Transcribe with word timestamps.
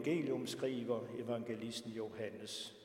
evangelium 0.00 0.46
skriver 0.46 1.06
evangelisten 1.18 1.92
Johannes. 1.92 2.76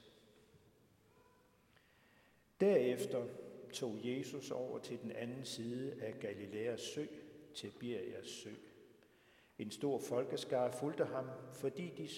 Derefter 2.60 3.26
tog 3.74 3.96
Jesus 4.04 4.52
over 4.52 4.80
til 4.80 5.00
den 5.02 5.12
anden 5.12 5.46
side 5.46 5.94
af 6.02 6.20
Galileas 6.20 6.82
sø, 6.82 7.06
Tiberias 7.54 8.28
sø. 8.28 8.50
En 9.60 9.72
stor 9.72 10.00
folkeskare 10.00 10.72
fulgte 10.72 11.06
ham, 11.06 11.26
fordi 11.54 11.94
de, 11.98 12.10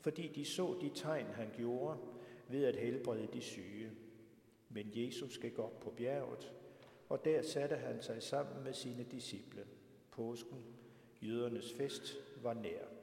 fordi 0.00 0.28
de 0.28 0.44
så 0.44 0.78
de 0.80 0.90
tegn, 0.94 1.26
han 1.26 1.50
gjorde 1.56 1.98
ved 2.48 2.64
at 2.64 2.76
helbrede 2.76 3.28
de 3.32 3.40
syge. 3.40 3.90
Men 4.68 4.90
Jesus 4.94 5.38
gik 5.38 5.58
op 5.58 5.80
på 5.80 5.90
bjerget, 5.90 6.52
og 7.08 7.24
der 7.24 7.42
satte 7.42 7.76
han 7.76 8.02
sig 8.02 8.22
sammen 8.22 8.64
med 8.64 8.72
sine 8.72 9.06
disciple. 9.10 9.66
Påsken, 10.10 10.64
jødernes 11.22 11.72
fest, 11.72 12.16
var 12.42 12.54
nær. 12.54 12.97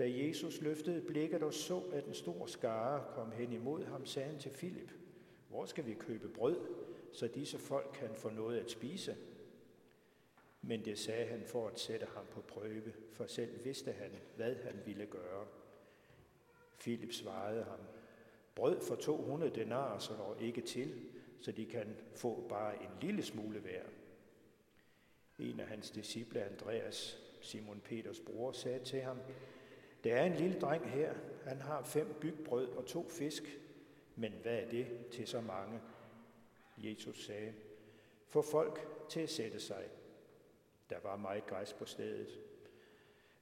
Da 0.00 0.10
Jesus 0.10 0.60
løftede 0.60 1.00
blikket 1.00 1.42
og 1.42 1.54
så, 1.54 1.82
at 1.92 2.04
en 2.04 2.14
stor 2.14 2.46
skare 2.46 3.04
kom 3.14 3.32
hen 3.32 3.52
imod 3.52 3.84
ham, 3.84 4.06
sagde 4.06 4.28
han 4.28 4.38
til 4.38 4.50
Filip, 4.50 4.92
hvor 5.48 5.64
skal 5.64 5.86
vi 5.86 5.94
købe 5.94 6.28
brød, 6.28 6.60
så 7.12 7.28
disse 7.28 7.58
folk 7.58 7.90
kan 7.94 8.14
få 8.14 8.30
noget 8.30 8.58
at 8.58 8.70
spise? 8.70 9.16
Men 10.62 10.84
det 10.84 10.98
sagde 10.98 11.26
han 11.26 11.44
for 11.46 11.68
at 11.68 11.80
sætte 11.80 12.06
ham 12.14 12.24
på 12.30 12.40
prøve, 12.40 12.92
for 13.12 13.26
selv 13.26 13.64
vidste 13.64 13.92
han, 13.92 14.10
hvad 14.36 14.54
han 14.54 14.80
ville 14.86 15.06
gøre. 15.06 15.46
Filip 16.74 17.12
svarede 17.12 17.64
ham, 17.64 17.80
brød 18.54 18.80
for 18.80 18.94
200 18.94 19.54
denarer 19.54 19.98
så 19.98 20.34
ikke 20.40 20.60
til, 20.60 21.02
så 21.40 21.52
de 21.52 21.66
kan 21.66 21.96
få 22.14 22.46
bare 22.48 22.82
en 22.82 22.90
lille 23.00 23.22
smule 23.22 23.60
hver. 23.60 23.82
En 25.38 25.60
af 25.60 25.66
hans 25.66 25.90
disciple, 25.90 26.44
Andreas, 26.44 27.18
Simon 27.40 27.80
Peters 27.80 28.20
bror, 28.20 28.52
sagde 28.52 28.84
til 28.84 29.00
ham, 29.00 29.18
der 30.04 30.16
er 30.16 30.24
en 30.24 30.34
lille 30.34 30.60
dreng 30.60 30.90
her, 30.90 31.14
han 31.44 31.60
har 31.60 31.82
fem 31.82 32.14
bygbrød 32.20 32.68
og 32.68 32.86
to 32.86 33.08
fisk, 33.08 33.42
men 34.16 34.32
hvad 34.42 34.58
er 34.58 34.68
det 34.68 34.86
til 35.10 35.26
så 35.26 35.40
mange? 35.40 35.80
Jesus 36.78 37.26
sagde, 37.26 37.52
få 38.26 38.42
folk 38.42 38.88
til 39.08 39.20
at 39.20 39.30
sætte 39.30 39.60
sig. 39.60 39.84
Der 40.90 40.96
var 41.02 41.16
meget 41.16 41.46
græs 41.46 41.72
på 41.72 41.84
stedet. 41.84 42.40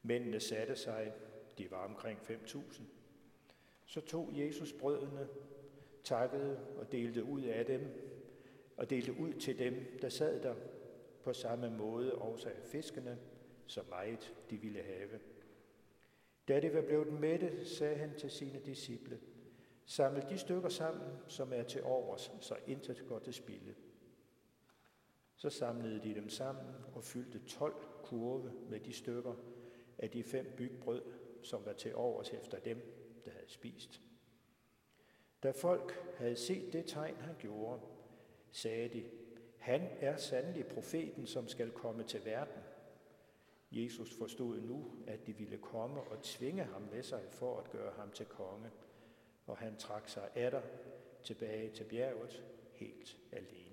Mændene 0.02 0.40
satte 0.40 0.76
sig, 0.76 1.12
de 1.58 1.70
var 1.70 1.84
omkring 1.84 2.18
5.000. 2.18 2.82
Så 3.86 4.00
tog 4.00 4.30
Jesus 4.32 4.72
brødene, 4.72 5.28
takkede 6.04 6.60
og 6.76 6.92
delte 6.92 7.24
ud 7.24 7.42
af 7.42 7.66
dem, 7.66 7.80
og 8.76 8.90
delte 8.90 9.12
ud 9.12 9.32
til 9.32 9.58
dem, 9.58 9.98
der 10.02 10.08
sad 10.08 10.42
der, 10.42 10.54
på 11.22 11.32
samme 11.32 11.70
måde 11.70 12.14
også 12.14 12.48
af 12.48 12.62
fiskene, 12.64 13.18
så 13.66 13.82
meget 13.88 14.34
de 14.50 14.56
ville 14.56 14.82
have. 14.82 15.20
Da 16.48 16.60
det 16.60 16.74
var 16.74 16.82
blevet 16.82 17.12
mætte, 17.12 17.64
sagde 17.64 17.96
han 17.96 18.14
til 18.18 18.30
sine 18.30 18.60
disciple, 18.64 19.20
samle 19.84 20.22
de 20.30 20.38
stykker 20.38 20.68
sammen, 20.68 21.08
som 21.26 21.52
er 21.52 21.62
til 21.62 21.82
overs, 21.82 22.32
så 22.40 22.56
intet 22.66 23.04
går 23.08 23.18
til 23.18 23.34
spilde. 23.34 23.74
Så 25.36 25.50
samlede 25.50 26.02
de 26.02 26.14
dem 26.14 26.28
sammen 26.28 26.74
og 26.94 27.04
fyldte 27.04 27.38
12 27.38 27.74
kurve 28.02 28.52
med 28.70 28.80
de 28.80 28.92
stykker 28.92 29.34
af 29.98 30.10
de 30.10 30.22
fem 30.22 30.54
bygbrød, 30.56 31.02
som 31.42 31.66
var 31.66 31.72
til 31.72 31.94
overs 31.94 32.30
efter 32.30 32.58
dem, 32.58 32.78
der 33.24 33.30
havde 33.30 33.48
spist. 33.50 34.00
Da 35.42 35.50
folk 35.50 35.92
havde 36.16 36.36
set 36.36 36.72
det 36.72 36.86
tegn, 36.86 37.16
han 37.16 37.34
gjorde, 37.38 37.80
sagde 38.50 38.88
de, 38.88 39.04
han 39.58 39.88
er 40.00 40.16
sandelig 40.16 40.66
profeten, 40.66 41.26
som 41.26 41.48
skal 41.48 41.70
komme 41.70 42.02
til 42.02 42.24
verden. 42.24 42.62
Jesus 43.70 44.16
forstod 44.18 44.60
nu, 44.60 44.84
at 45.06 45.26
de 45.26 45.32
ville 45.32 45.58
komme 45.58 46.00
og 46.00 46.22
tvinge 46.22 46.64
ham 46.64 46.82
med 46.82 47.02
sig 47.02 47.22
for 47.30 47.58
at 47.60 47.70
gøre 47.70 47.92
ham 47.96 48.10
til 48.10 48.26
konge, 48.26 48.70
og 49.46 49.56
han 49.56 49.76
trak 49.76 50.08
sig 50.08 50.30
atter 50.34 50.62
tilbage 51.22 51.70
til 51.70 51.84
bjerget 51.84 52.44
helt 52.72 53.16
alene. 53.32 53.67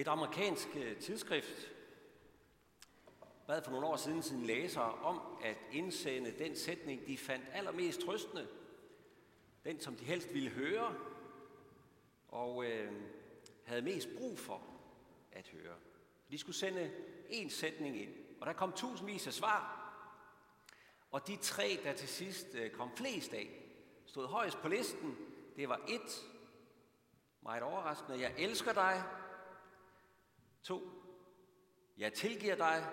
Et 0.00 0.08
amerikansk 0.08 0.68
øh, 0.76 0.96
tidsskrift 0.96 1.72
bad 3.46 3.62
for 3.62 3.70
nogle 3.70 3.86
år 3.86 3.96
siden 3.96 4.22
sine 4.22 4.46
læsere 4.46 4.94
om 4.94 5.20
at 5.42 5.56
indsende 5.72 6.34
den 6.38 6.56
sætning, 6.56 7.06
de 7.06 7.18
fandt 7.18 7.44
allermest 7.52 8.00
trøstende, 8.00 8.48
den 9.64 9.80
som 9.80 9.96
de 9.96 10.04
helst 10.04 10.34
ville 10.34 10.50
høre, 10.50 10.94
og 12.28 12.64
øh, 12.64 12.92
havde 13.64 13.82
mest 13.82 14.08
brug 14.18 14.38
for 14.38 14.62
at 15.32 15.48
høre. 15.48 15.76
De 16.30 16.38
skulle 16.38 16.56
sende 16.56 16.92
en 17.28 17.50
sætning 17.50 18.02
ind, 18.02 18.14
og 18.40 18.46
der 18.46 18.52
kom 18.52 18.72
tusindvis 18.72 19.26
af 19.26 19.32
svar. 19.32 19.76
Og 21.10 21.26
de 21.26 21.36
tre, 21.36 21.80
der 21.84 21.92
til 21.92 22.08
sidst 22.08 22.54
øh, 22.54 22.70
kom 22.70 22.96
flest 22.96 23.34
af, 23.34 23.48
stod 24.06 24.26
højst 24.26 24.58
på 24.58 24.68
listen, 24.68 25.16
det 25.56 25.68
var 25.68 25.80
et, 25.88 26.26
meget 27.42 27.62
overraskende, 27.62 28.20
jeg 28.20 28.34
elsker 28.38 28.72
dig, 28.72 29.04
2. 30.62 30.90
jeg 31.98 32.12
tilgiver 32.12 32.54
dig. 32.54 32.86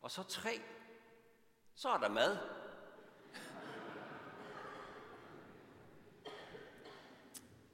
Og 0.00 0.10
så 0.10 0.22
3. 0.22 0.60
så 1.74 1.88
er 1.88 1.98
der 1.98 2.08
mad. 2.08 2.38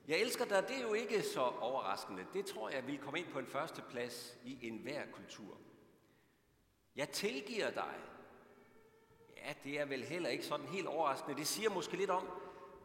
Jeg 0.09 0.21
elsker 0.21 0.45
dig, 0.45 0.69
det 0.69 0.77
er 0.77 0.83
jo 0.83 0.93
ikke 0.93 1.23
så 1.23 1.41
overraskende. 1.41 2.27
Det 2.33 2.47
tror 2.47 2.69
jeg 2.69 2.87
vil 2.87 2.99
komme 2.99 3.19
ind 3.19 3.33
på 3.33 3.39
en 3.39 3.47
første 3.47 3.83
plads 3.83 4.37
i 4.45 4.69
enhver 4.69 5.03
kultur. 5.13 5.59
Jeg 6.97 7.09
tilgiver 7.09 7.71
dig. 7.71 7.95
Ja, 9.37 9.55
det 9.65 9.81
er 9.81 9.85
vel 9.85 10.05
heller 10.05 10.29
ikke 10.29 10.45
sådan 10.45 10.67
helt 10.67 10.87
overraskende. 10.87 11.37
Det 11.37 11.47
siger 11.47 11.71
måske 11.71 11.97
lidt 11.97 12.11
om, 12.11 12.29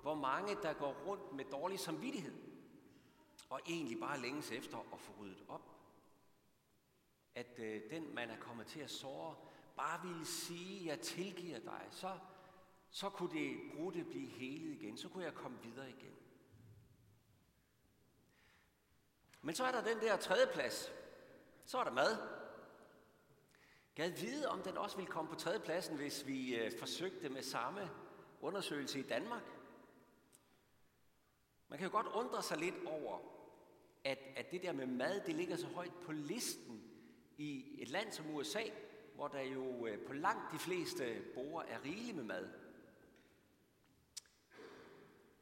hvor 0.01 0.15
mange 0.15 0.55
der 0.61 0.73
går 0.73 0.93
rundt 1.05 1.33
med 1.33 1.45
dårlig 1.45 1.79
samvittighed 1.79 2.47
og 3.49 3.61
egentlig 3.67 3.99
bare 3.99 4.19
længes 4.19 4.51
efter 4.51 4.77
at 4.93 4.99
få 4.99 5.11
ryddet 5.19 5.43
op. 5.47 5.71
At 7.35 7.59
øh, 7.59 7.81
den, 7.89 8.15
man 8.15 8.29
er 8.29 8.39
kommet 8.39 8.67
til 8.67 8.79
at 8.79 8.89
såre, 8.89 9.35
bare 9.75 10.07
ville 10.07 10.25
sige, 10.25 10.87
jeg 10.87 10.99
tilgiver 10.99 11.59
dig, 11.59 11.87
så, 11.91 12.19
så 12.89 13.09
kunne 13.09 13.33
det 13.33 13.57
brudte 13.75 14.03
blive 14.03 14.29
helet 14.29 14.71
igen. 14.71 14.97
Så 14.97 15.09
kunne 15.09 15.23
jeg 15.23 15.33
komme 15.33 15.57
videre 15.63 15.89
igen. 15.89 16.15
Men 19.41 19.55
så 19.55 19.63
er 19.63 19.71
der 19.71 19.83
den 19.83 19.99
der 19.99 20.17
tredje 20.17 20.47
plads. 20.53 20.91
Så 21.65 21.77
er 21.77 21.83
der 21.83 21.91
mad. 21.91 22.17
Gad 23.95 24.09
vide, 24.09 24.49
om 24.49 24.61
den 24.61 24.77
også 24.77 24.95
ville 24.95 25.11
komme 25.11 25.29
på 25.29 25.35
tredje 25.35 25.59
pladsen, 25.59 25.97
hvis 25.97 26.27
vi 26.27 26.55
øh, 26.55 26.71
forsøgte 26.79 27.29
med 27.29 27.43
samme 27.43 27.89
undersøgelse 28.41 28.99
i 28.99 29.03
Danmark. 29.03 29.43
Man 31.67 31.79
kan 31.79 31.87
jo 31.87 31.91
godt 31.91 32.07
undre 32.07 32.43
sig 32.43 32.57
lidt 32.57 32.75
over, 32.85 33.36
at, 34.07 34.19
at 34.35 34.51
det 34.51 34.61
der 34.61 34.71
med 34.71 34.85
mad, 34.85 35.21
det 35.25 35.35
ligger 35.35 35.55
så 35.55 35.67
højt 35.67 35.93
på 36.05 36.11
listen 36.11 36.83
i 37.37 37.81
et 37.81 37.89
land 37.89 38.11
som 38.11 38.35
USA, 38.35 38.63
hvor 39.15 39.27
der 39.27 39.41
jo 39.41 39.87
øh, 39.87 40.05
på 40.07 40.13
langt 40.13 40.53
de 40.53 40.59
fleste 40.59 41.21
borer 41.35 41.63
er 41.63 41.83
rigeligt 41.83 42.15
med 42.15 42.23
mad. 42.23 42.43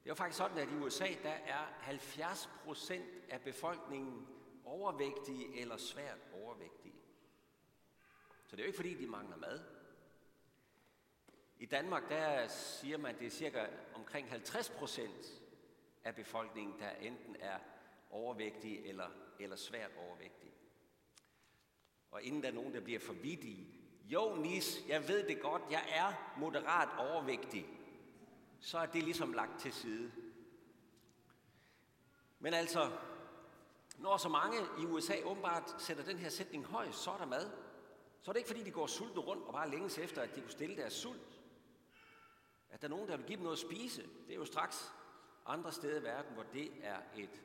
Det 0.03 0.09
er 0.09 0.13
jo 0.13 0.15
faktisk 0.15 0.37
sådan, 0.37 0.57
at 0.57 0.71
i 0.71 0.75
USA, 0.75 1.07
der 1.23 1.29
er 1.29 1.73
70 1.79 2.49
procent 2.63 3.09
af 3.29 3.41
befolkningen 3.41 4.27
overvægtige 4.65 5.61
eller 5.61 5.77
svært 5.77 6.17
overvægtige. 6.33 6.95
Så 8.45 8.55
det 8.55 8.59
er 8.59 8.63
jo 8.63 8.67
ikke 8.67 8.77
fordi, 8.77 8.93
de 8.93 9.07
mangler 9.07 9.37
mad. 9.37 9.59
I 11.59 11.65
Danmark, 11.65 12.09
der 12.09 12.47
siger 12.47 12.97
man, 12.97 13.13
at 13.13 13.19
det 13.19 13.25
er 13.25 13.31
cirka 13.31 13.65
omkring 13.93 14.29
50 14.29 14.69
procent 14.69 15.41
af 16.03 16.15
befolkningen, 16.15 16.79
der 16.79 16.89
enten 16.89 17.35
er 17.39 17.59
overvægtige 18.15 18.87
eller, 18.87 19.07
eller 19.39 19.55
svært 19.55 19.91
overvægtige. 20.07 20.51
Og 22.11 22.23
inden 22.23 22.43
der 22.43 22.49
er 22.49 22.53
nogen, 22.53 22.73
der 22.73 22.79
bliver 22.79 22.99
for 22.99 23.15
jo 24.05 24.35
Nis, 24.35 24.87
jeg 24.87 25.07
ved 25.07 25.27
det 25.27 25.41
godt, 25.41 25.61
jeg 25.71 25.85
er 25.89 26.33
moderat 26.37 26.89
overvægtig, 26.99 27.65
så 28.59 28.77
er 28.77 28.85
det 28.85 29.03
ligesom 29.03 29.33
lagt 29.33 29.59
til 29.59 29.73
side. 29.73 30.11
Men 32.39 32.53
altså, 32.53 32.91
når 33.97 34.17
så 34.17 34.29
mange 34.29 34.57
i 34.81 34.85
USA 34.85 35.13
åbenbart 35.23 35.75
sætter 35.81 36.03
den 36.03 36.17
her 36.17 36.29
sætning 36.29 36.65
højt, 36.65 36.95
så 36.95 37.11
er 37.11 37.17
der 37.17 37.25
mad. 37.25 37.51
Så 38.21 38.31
er 38.31 38.33
det 38.33 38.39
ikke 38.39 38.49
fordi, 38.49 38.63
de 38.63 38.71
går 38.71 38.87
sultne 38.87 39.21
rundt 39.21 39.43
og 39.43 39.53
bare 39.53 39.69
længes 39.69 39.97
efter, 39.97 40.21
at 40.21 40.35
de 40.35 40.41
kunne 40.41 40.51
stille 40.51 40.77
deres 40.77 40.93
sult. 40.93 41.41
At 42.69 42.81
der 42.81 42.87
er 42.87 42.89
nogen, 42.89 43.07
der 43.07 43.17
vil 43.17 43.25
give 43.25 43.35
dem 43.35 43.43
noget 43.43 43.57
at 43.57 43.61
spise, 43.61 44.01
det 44.01 44.31
er 44.31 44.35
jo 44.35 44.45
straks 44.45 44.93
andre 45.45 45.71
steder 45.71 45.99
i 45.99 46.03
verden, 46.03 46.33
hvor 46.33 46.43
det 46.43 46.71
er 46.83 46.97
et 47.15 47.43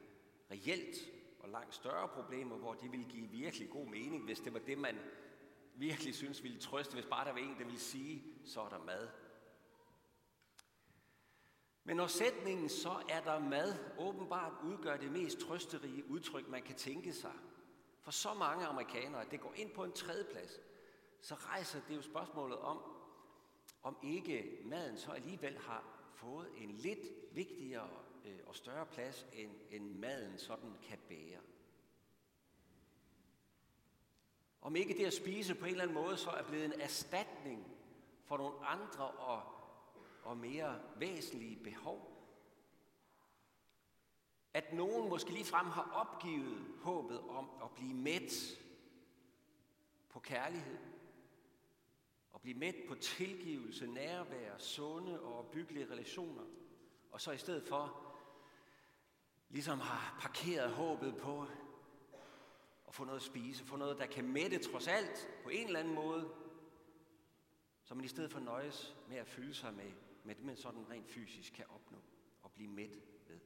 reelt 0.50 0.96
og 1.40 1.48
langt 1.48 1.74
større 1.74 2.08
problemer, 2.08 2.56
hvor 2.56 2.74
de 2.74 2.90
ville 2.90 3.06
give 3.06 3.28
virkelig 3.28 3.70
god 3.70 3.86
mening, 3.86 4.24
hvis 4.24 4.40
det 4.40 4.52
var 4.52 4.58
det, 4.58 4.78
man 4.78 4.98
virkelig 5.74 6.14
synes 6.14 6.42
ville 6.42 6.60
trøste, 6.60 6.94
hvis 6.94 7.06
bare 7.06 7.24
der 7.24 7.32
var 7.32 7.38
en, 7.38 7.58
der 7.58 7.64
ville 7.64 7.80
sige, 7.80 8.24
så 8.44 8.60
er 8.60 8.68
der 8.68 8.84
mad. 8.84 9.08
Men 11.84 11.96
når 11.96 12.06
sætningen 12.06 12.68
så 12.68 13.02
er 13.08 13.20
der 13.20 13.38
mad, 13.38 13.74
åbenbart 13.98 14.52
udgør 14.64 14.96
det 14.96 15.12
mest 15.12 15.38
trøsterige 15.38 16.10
udtryk, 16.10 16.48
man 16.48 16.62
kan 16.62 16.76
tænke 16.76 17.12
sig. 17.12 17.32
For 18.00 18.10
så 18.10 18.34
mange 18.34 18.66
amerikanere, 18.66 19.20
at 19.20 19.30
det 19.30 19.40
går 19.40 19.52
ind 19.56 19.70
på 19.70 19.84
en 19.84 19.92
tredje 19.92 20.24
plads, 20.32 20.60
så 21.20 21.34
rejser 21.34 21.80
det 21.88 21.96
jo 21.96 22.02
spørgsmålet 22.02 22.58
om, 22.58 22.82
om 23.82 23.96
ikke 24.02 24.58
maden 24.64 24.98
så 24.98 25.10
alligevel 25.10 25.58
har 25.58 26.10
fået 26.14 26.48
en 26.56 26.70
lidt 26.70 27.06
vigtigere 27.32 27.90
øh, 28.24 28.38
og 28.46 28.56
større 28.56 28.86
plads, 28.86 29.26
end, 29.32 29.50
end 29.70 29.94
maden 29.94 30.38
sådan 30.38 30.74
kan 30.82 30.98
bære. 31.08 31.40
Om 34.62 34.76
ikke 34.76 34.94
det 34.94 35.06
at 35.06 35.12
spise 35.12 35.54
på 35.54 35.64
en 35.64 35.70
eller 35.70 35.82
anden 35.82 35.94
måde 35.94 36.16
så 36.16 36.30
er 36.30 36.42
blevet 36.42 36.64
en 36.64 36.80
erstatning 36.80 37.66
for 38.24 38.36
nogle 38.36 38.66
andre 38.66 39.10
og, 39.10 39.42
og 40.22 40.36
mere 40.36 40.80
væsentlige 40.96 41.56
behov. 41.56 42.10
At 44.54 44.72
nogen 44.72 45.08
måske 45.08 45.30
ligefrem 45.30 45.66
har 45.66 45.90
opgivet 45.94 46.66
håbet 46.82 47.20
om 47.20 47.50
at 47.62 47.70
blive 47.70 47.94
mæt 47.94 48.58
på 50.08 50.20
kærlighed, 50.20 50.78
og 52.32 52.40
blive 52.40 52.58
mæt 52.58 52.74
på 52.88 52.94
tilgivelse, 52.94 53.86
nærvær, 53.86 54.58
sunde 54.58 55.20
og 55.20 55.46
byggelige 55.52 55.90
relationer, 55.90 56.44
og 57.10 57.20
så 57.20 57.32
i 57.32 57.38
stedet 57.38 57.68
for 57.68 58.09
ligesom 59.50 59.80
har 59.80 60.16
parkeret 60.20 60.70
håbet 60.70 61.16
på 61.16 61.46
at 62.88 62.94
få 62.94 63.04
noget 63.04 63.18
at 63.18 63.26
spise, 63.26 63.64
få 63.64 63.76
noget, 63.76 63.98
der 63.98 64.06
kan 64.06 64.24
mætte 64.24 64.58
trods 64.58 64.88
alt 64.88 65.28
på 65.42 65.48
en 65.48 65.66
eller 65.66 65.80
anden 65.80 65.94
måde, 65.94 66.34
så 67.84 67.94
man 67.94 68.04
i 68.04 68.08
stedet 68.08 68.30
for 68.30 68.40
nøjes 68.40 68.96
med 69.08 69.16
at 69.16 69.26
fylde 69.26 69.54
sig 69.54 69.74
med, 69.74 69.92
med 70.24 70.34
det, 70.34 70.44
man 70.44 70.56
sådan 70.56 70.90
rent 70.90 71.08
fysisk 71.08 71.52
kan 71.52 71.64
opnå 71.68 71.98
og 72.42 72.52
blive 72.52 72.68
mæt 72.68 72.90
ved. 73.28 73.40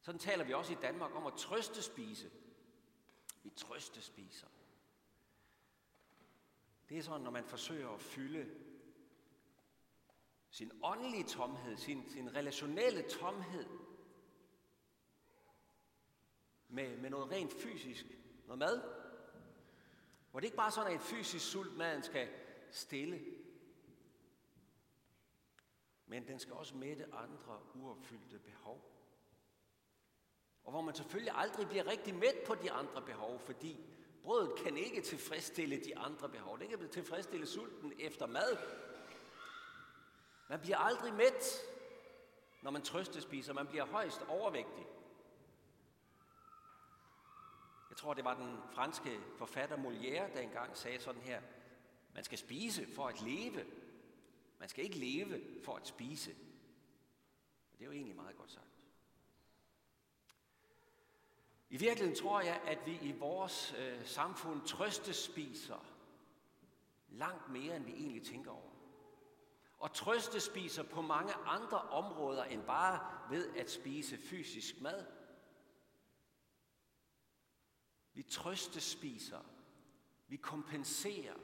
Sådan 0.00 0.18
taler 0.18 0.44
vi 0.44 0.52
også 0.52 0.72
i 0.72 0.78
Danmark 0.82 1.14
om 1.14 1.26
at 1.26 1.32
trøste 1.36 1.82
spise. 1.82 2.30
Vi 3.42 3.50
trøste 3.50 4.02
spiser. 4.02 4.46
Det 6.88 6.98
er 6.98 7.02
sådan, 7.02 7.20
når 7.20 7.30
man 7.30 7.44
forsøger 7.44 7.90
at 7.90 8.00
fylde 8.00 8.50
sin 10.50 10.72
åndelige 10.82 11.24
tomhed, 11.24 11.76
sin, 11.76 12.08
sin 12.08 12.34
relationelle 12.34 13.02
tomhed 13.02 13.87
med, 16.68 16.96
med 16.96 17.10
noget 17.10 17.30
rent 17.30 17.52
fysisk, 17.52 18.06
noget 18.46 18.58
mad, 18.58 18.82
hvor 20.30 20.40
det 20.40 20.46
ikke 20.46 20.56
bare 20.56 20.70
sådan 20.70 20.90
er 20.90 20.94
en 20.94 21.00
fysisk 21.00 21.50
sult, 21.50 21.76
maden 21.76 22.02
skal 22.02 22.28
stille, 22.70 23.24
men 26.06 26.26
den 26.26 26.38
skal 26.38 26.54
også 26.54 26.76
mætte 26.76 27.04
andre 27.14 27.60
uopfyldte 27.74 28.38
behov. 28.38 28.94
Og 30.64 30.70
hvor 30.70 30.80
man 30.80 30.94
selvfølgelig 30.94 31.32
aldrig 31.36 31.68
bliver 31.68 31.86
rigtig 31.86 32.14
mæt 32.14 32.36
på 32.46 32.54
de 32.54 32.70
andre 32.70 33.02
behov, 33.02 33.40
fordi 33.40 33.80
brødet 34.22 34.58
kan 34.58 34.76
ikke 34.76 35.00
tilfredsstille 35.00 35.84
de 35.84 35.98
andre 35.98 36.28
behov. 36.28 36.58
Det 36.58 36.68
kan 36.68 36.88
tilfredsstille 36.88 37.46
sulten 37.46 37.92
efter 37.98 38.26
mad. 38.26 38.56
Man 40.48 40.60
bliver 40.60 40.78
aldrig 40.78 41.14
mæt, 41.14 41.60
når 42.62 42.70
man 42.70 42.82
trøstespiser. 42.82 43.52
Man 43.52 43.66
bliver 43.66 43.86
højst 43.86 44.22
overvægtig 44.28 44.86
tror, 47.98 48.14
det 48.14 48.24
var 48.24 48.34
den 48.34 48.58
franske 48.72 49.20
forfatter 49.36 49.76
Molière, 49.76 50.34
der 50.34 50.40
engang 50.40 50.76
sagde 50.76 51.00
sådan 51.00 51.22
her, 51.22 51.42
man 52.14 52.24
skal 52.24 52.38
spise 52.38 52.86
for 52.94 53.06
at 53.06 53.22
leve. 53.22 53.64
Man 54.58 54.68
skal 54.68 54.84
ikke 54.84 54.98
leve 54.98 55.42
for 55.64 55.76
at 55.76 55.86
spise. 55.86 56.30
Og 57.72 57.78
det 57.78 57.84
er 57.84 57.86
jo 57.86 57.92
egentlig 57.92 58.16
meget 58.16 58.36
godt 58.36 58.52
sagt. 58.52 58.64
I 61.70 61.76
virkeligheden 61.76 62.16
tror 62.16 62.40
jeg, 62.40 62.60
at 62.66 62.78
vi 62.86 62.98
i 63.02 63.12
vores 63.12 63.74
øh, 63.78 64.06
samfund 64.06 64.66
trøstespiser 64.66 65.84
langt 67.08 67.48
mere, 67.48 67.76
end 67.76 67.84
vi 67.84 67.92
egentlig 67.92 68.26
tænker 68.26 68.50
over. 68.50 68.72
Og 69.78 69.92
trøstespiser 69.92 70.82
på 70.82 71.02
mange 71.02 71.32
andre 71.32 71.80
områder 71.80 72.44
end 72.44 72.62
bare 72.62 73.00
ved 73.30 73.56
at 73.56 73.70
spise 73.70 74.18
fysisk 74.18 74.80
mad. 74.80 75.17
Vi 78.18 78.22
trøstespiser. 78.22 79.44
Vi 80.28 80.36
kompenserer 80.36 81.36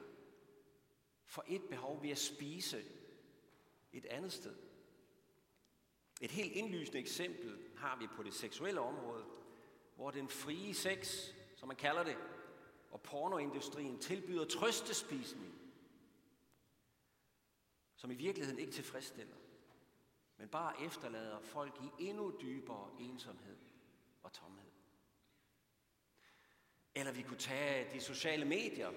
for 1.25 1.43
et 1.47 1.63
behov 1.69 2.01
ved 2.01 2.09
at 2.09 2.17
spise 2.17 2.83
et 3.93 4.05
andet 4.05 4.33
sted. 4.33 4.55
Et 6.21 6.31
helt 6.31 6.51
indlysende 6.51 6.99
eksempel 6.99 7.59
har 7.77 7.97
vi 7.97 8.07
på 8.07 8.23
det 8.23 8.33
seksuelle 8.33 8.81
område, 8.81 9.25
hvor 9.95 10.11
den 10.11 10.29
frie 10.29 10.73
sex, 10.73 11.29
som 11.55 11.67
man 11.67 11.77
kalder 11.77 12.03
det, 12.03 12.17
og 12.91 13.01
pornoindustrien 13.01 13.99
tilbyder 13.99 14.45
trøstespisning, 14.45 15.53
som 17.95 18.11
i 18.11 18.15
virkeligheden 18.15 18.59
ikke 18.59 18.73
tilfredsstiller, 18.73 19.37
men 20.37 20.49
bare 20.49 20.81
efterlader 20.81 21.39
folk 21.39 21.81
i 21.81 22.03
endnu 22.03 22.33
dybere 22.41 22.91
ensomhed 22.99 23.57
og 24.23 24.33
tomhed. 24.33 24.74
Eller 26.95 27.11
vi 27.11 27.21
kunne 27.21 27.37
tage 27.37 27.93
de 27.93 28.01
sociale 28.01 28.45
medier. 28.45 28.91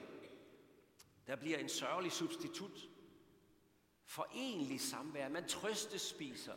Der 1.27 1.37
bliver 1.37 1.59
en 1.59 1.69
sørgelig 1.69 2.13
substitut 2.13 2.91
for 4.05 4.29
egentlig 4.35 4.81
samvær. 4.81 5.29
Man 5.29 5.49
trøstespiser. 5.49 6.57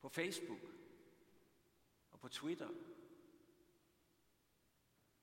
På 0.00 0.08
Facebook 0.08 0.60
og 2.10 2.20
på 2.20 2.28
Twitter. 2.28 2.68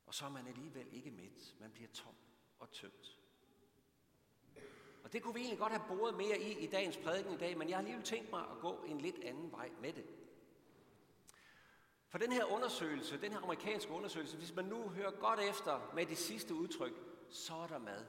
Og 0.05 0.13
så 0.13 0.25
er 0.25 0.29
man 0.29 0.47
alligevel 0.47 0.93
ikke 0.93 1.11
mæt. 1.11 1.55
Man 1.59 1.71
bliver 1.71 1.89
tom 1.89 2.15
og 2.59 2.71
tømt. 2.71 3.19
Og 5.03 5.13
det 5.13 5.23
kunne 5.23 5.33
vi 5.33 5.39
egentlig 5.39 5.59
godt 5.59 5.73
have 5.73 5.87
boret 5.87 6.15
mere 6.15 6.39
i 6.39 6.63
i 6.63 6.67
dagens 6.67 6.97
prædiken 6.97 7.33
i 7.33 7.37
dag, 7.37 7.57
men 7.57 7.69
jeg 7.69 7.77
har 7.77 7.79
alligevel 7.79 8.05
tænkt 8.05 8.31
mig 8.31 8.49
at 8.51 8.59
gå 8.61 8.83
en 8.83 9.01
lidt 9.01 9.19
anden 9.23 9.51
vej 9.51 9.69
med 9.81 9.93
det. 9.93 10.05
For 12.13 12.17
den 12.17 12.31
her 12.31 12.45
undersøgelse, 12.45 13.21
den 13.21 13.31
her 13.31 13.39
amerikanske 13.39 13.91
undersøgelse, 13.91 14.37
hvis 14.37 14.55
man 14.55 14.65
nu 14.65 14.89
hører 14.89 15.11
godt 15.11 15.39
efter 15.39 15.91
med 15.93 16.05
det 16.05 16.17
sidste 16.17 16.53
udtryk, 16.53 16.93
så 17.29 17.55
er 17.55 17.67
der 17.67 17.77
mad. 17.77 18.05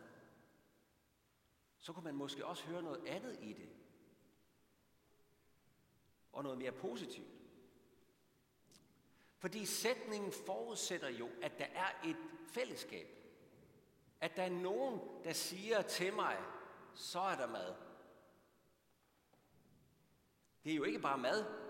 Så 1.79 1.93
kunne 1.93 2.05
man 2.05 2.15
måske 2.15 2.47
også 2.47 2.65
høre 2.65 2.83
noget 2.83 3.07
andet 3.07 3.39
i 3.41 3.53
det. 3.53 3.69
Og 6.33 6.43
noget 6.43 6.59
mere 6.59 6.73
positivt. 6.73 7.29
Fordi 9.39 9.67
sætningen 9.67 10.33
forudsætter 10.33 11.09
jo, 11.09 11.29
at 11.43 11.59
der 11.59 11.67
er 11.75 12.09
et 12.09 12.17
fællesskab. 12.49 13.09
At 14.21 14.37
der 14.37 14.43
er 14.43 14.51
nogen, 14.51 15.01
der 15.25 15.33
siger 15.33 15.83
til 15.83 16.15
mig, 16.15 16.39
så 16.95 17.21
er 17.21 17.37
der 17.37 17.47
mad. 17.47 17.75
Det 20.65 20.73
er 20.73 20.77
jo 20.77 20.85
ikke 20.85 20.99
bare 20.99 21.19
mad, 21.19 21.64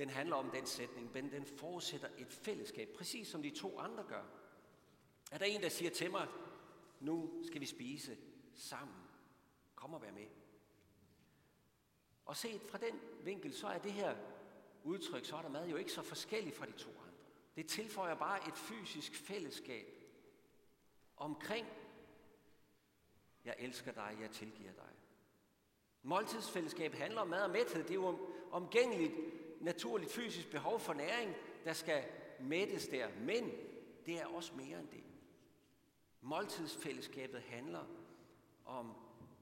den 0.00 0.10
handler 0.10 0.36
om 0.36 0.50
den 0.50 0.66
sætning, 0.66 1.12
men 1.12 1.30
den 1.30 1.46
forudsætter 1.46 2.08
et 2.18 2.32
fællesskab, 2.32 2.88
præcis 2.96 3.28
som 3.28 3.42
de 3.42 3.50
to 3.50 3.78
andre 3.78 4.04
gør. 4.04 4.24
Er 5.32 5.38
der 5.38 5.46
en, 5.46 5.62
der 5.62 5.68
siger 5.68 5.90
til 5.90 6.10
mig, 6.10 6.28
nu 7.00 7.42
skal 7.46 7.60
vi 7.60 7.66
spise 7.66 8.18
sammen. 8.54 8.96
Kom 9.74 9.94
og 9.94 10.02
vær 10.02 10.12
med. 10.12 10.26
Og 12.24 12.36
set 12.36 12.62
fra 12.62 12.78
den 12.78 13.00
vinkel, 13.24 13.54
så 13.54 13.66
er 13.66 13.78
det 13.78 13.92
her 13.92 14.16
udtryk, 14.84 15.24
så 15.24 15.36
er 15.36 15.42
der 15.42 15.48
mad 15.48 15.68
jo 15.68 15.76
ikke 15.76 15.92
så 15.92 16.02
forskelligt 16.02 16.56
fra 16.56 16.66
de 16.66 16.72
to 16.72 16.90
andre. 16.90 17.24
Det 17.56 17.66
tilføjer 17.68 18.14
bare 18.14 18.48
et 18.48 18.56
fysisk 18.56 19.14
fællesskab 19.14 19.86
omkring, 21.16 21.66
jeg 23.44 23.54
elsker 23.58 23.92
dig, 23.92 24.18
jeg 24.20 24.30
tilgiver 24.30 24.72
dig. 24.72 24.90
Måltidsfællesskab 26.02 26.94
handler 26.94 27.20
om 27.20 27.28
mad 27.28 27.42
og 27.42 27.50
mæthed. 27.50 27.82
Det 27.82 27.90
er 27.90 27.94
jo 27.94 28.28
omgængeligt 28.50 29.14
naturligt 29.60 30.12
fysisk 30.12 30.50
behov 30.50 30.80
for 30.80 30.92
næring, 30.94 31.34
der 31.64 31.72
skal 31.72 32.04
mættes 32.40 32.88
der. 32.88 33.08
Men 33.20 33.50
det 34.06 34.20
er 34.20 34.26
også 34.26 34.52
mere 34.54 34.80
end 34.80 34.88
det. 34.88 35.04
Måltidsfællesskabet 36.20 37.40
handler 37.40 37.84
om 38.64 38.94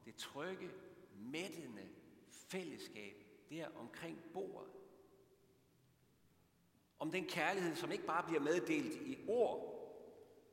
det 0.05 0.15
trygge, 0.15 0.71
mættende 1.17 1.89
fællesskab 2.31 3.25
der 3.51 3.69
omkring 3.77 4.19
bordet. 4.33 4.73
Om 6.99 7.11
den 7.11 7.25
kærlighed, 7.25 7.77
som 7.77 7.93
ikke 7.93 8.07
bare 8.07 8.25
bliver 8.27 8.41
meddelt 8.41 8.95
i 8.95 9.19
ord, 9.29 9.75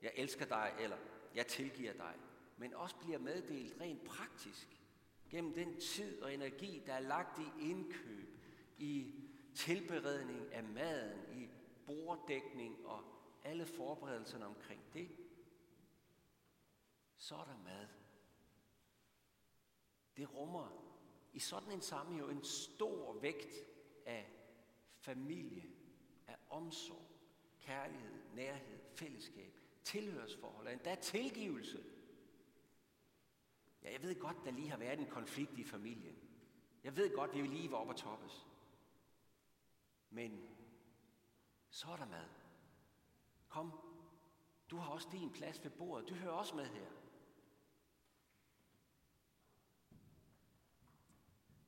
jeg 0.01 0.11
elsker 0.15 0.45
dig, 0.45 0.73
eller 0.79 0.97
jeg 1.35 1.47
tilgiver 1.47 1.93
dig, 1.93 2.13
men 2.57 2.73
også 2.73 2.95
bliver 2.95 3.19
meddelt 3.19 3.81
rent 3.81 4.03
praktisk 4.03 4.81
gennem 5.29 5.53
den 5.53 5.79
tid 5.79 6.21
og 6.21 6.33
energi, 6.33 6.83
der 6.85 6.93
er 6.93 6.99
lagt 6.99 7.39
i 7.39 7.69
indkøb, 7.69 8.39
i 8.77 9.13
tilberedning 9.55 10.53
af 10.53 10.63
maden, 10.63 11.41
i 11.41 11.49
borddækning 11.85 12.85
og 12.85 13.03
alle 13.43 13.65
forberedelserne 13.65 14.45
omkring 14.45 14.81
det, 14.93 15.09
så 17.17 17.35
er 17.35 17.43
der 17.43 17.57
mad. 17.63 17.87
Det 20.17 20.33
rummer 20.33 20.67
i 21.33 21.39
sådan 21.39 21.71
en 21.71 21.81
sammenhæng 21.81 22.21
jo 22.21 22.29
en 22.29 22.43
stor 22.43 23.19
vægt 23.19 23.53
af 24.05 24.29
familie, 24.97 25.63
af 26.27 26.37
omsorg, 26.49 27.07
kærlighed, 27.59 28.23
nærhed, 28.33 28.79
fællesskab, 28.95 29.59
tilhørsforhold, 29.83 30.67
og 30.67 30.73
endda 30.73 30.95
tilgivelse. 30.95 31.83
Ja, 33.83 33.91
jeg 33.91 34.03
ved 34.03 34.19
godt, 34.19 34.37
der 34.45 34.51
lige 34.51 34.69
har 34.69 34.77
været 34.77 34.99
en 34.99 35.09
konflikt 35.09 35.57
i 35.57 35.63
familien. 35.63 36.15
Jeg 36.83 36.97
ved 36.97 37.15
godt, 37.15 37.33
vi 37.33 37.41
lige 37.41 37.71
var 37.71 37.77
oppe 37.77 37.93
at 37.93 37.99
toppes. 37.99 38.45
Men 40.15 40.49
så 41.69 41.87
er 41.87 41.95
der 41.95 42.05
mad. 42.05 42.29
Kom, 43.47 43.71
du 44.69 44.77
har 44.77 44.91
også 44.91 45.07
din 45.11 45.31
plads 45.31 45.63
ved 45.63 45.71
bordet. 45.71 46.09
Du 46.09 46.13
hører 46.13 46.33
også 46.33 46.55
med 46.55 46.65
her. 46.65 46.87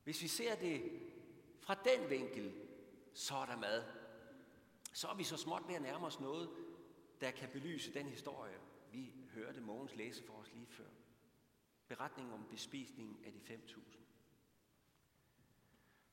Hvis 0.04 0.22
vi 0.22 0.28
ser 0.28 0.56
det 0.56 1.02
fra 1.60 1.74
den 1.74 2.10
vinkel, 2.10 2.68
så 3.14 3.34
er 3.34 3.46
der 3.46 3.56
mad. 3.56 3.84
Så 4.92 5.08
er 5.08 5.14
vi 5.14 5.24
så 5.24 5.36
småt 5.36 5.68
ved 5.68 5.74
at 5.74 5.82
nærme 5.82 6.06
os 6.06 6.20
noget, 6.20 6.50
der 7.20 7.30
kan 7.30 7.48
belyse 7.52 7.94
den 7.94 8.06
historie, 8.06 8.60
vi 8.92 9.14
hørte 9.34 9.60
Mogens 9.60 9.96
læse 9.96 10.24
for 10.26 10.34
os 10.34 10.52
lige 10.52 10.66
før. 10.66 10.88
Beretningen 11.88 12.34
om 12.34 12.46
bespisningen 12.50 13.24
af 13.24 13.32
de 13.32 13.40
5.000. 13.54 14.07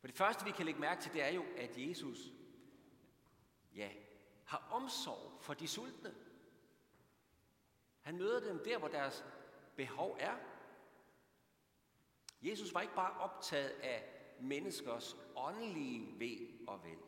For 0.06 0.08
det 0.08 0.18
første, 0.18 0.46
vi 0.46 0.52
kan 0.52 0.66
lægge 0.66 0.80
mærke 0.80 1.02
til, 1.02 1.14
det 1.14 1.24
er 1.24 1.30
jo, 1.30 1.46
at 1.58 1.78
Jesus 1.78 2.18
ja, 3.76 3.90
har 4.46 4.68
omsorg 4.72 5.42
for 5.42 5.54
de 5.54 5.68
sultne. 5.68 6.16
Han 8.02 8.18
møder 8.18 8.40
dem 8.40 8.62
der, 8.66 8.78
hvor 8.78 8.88
deres 8.88 9.26
behov 9.76 10.18
er. 10.20 10.38
Jesus 12.42 12.74
var 12.74 12.82
ikke 12.82 12.96
bare 12.96 13.20
optaget 13.20 13.70
af 13.70 14.04
menneskers 14.42 15.16
åndelige 15.36 16.20
ved 16.20 16.68
og 16.68 16.84
vel. 16.84 17.00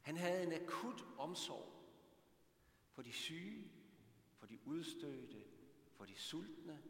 Han 0.00 0.16
havde 0.16 0.42
en 0.42 0.52
akut 0.52 1.04
omsorg 1.18 1.72
for 2.90 3.02
de 3.02 3.12
syge, 3.12 3.72
for 4.36 4.46
de 4.46 4.58
udstødte, 4.66 5.44
for 5.96 6.04
de 6.04 6.14
sultne. 6.16 6.82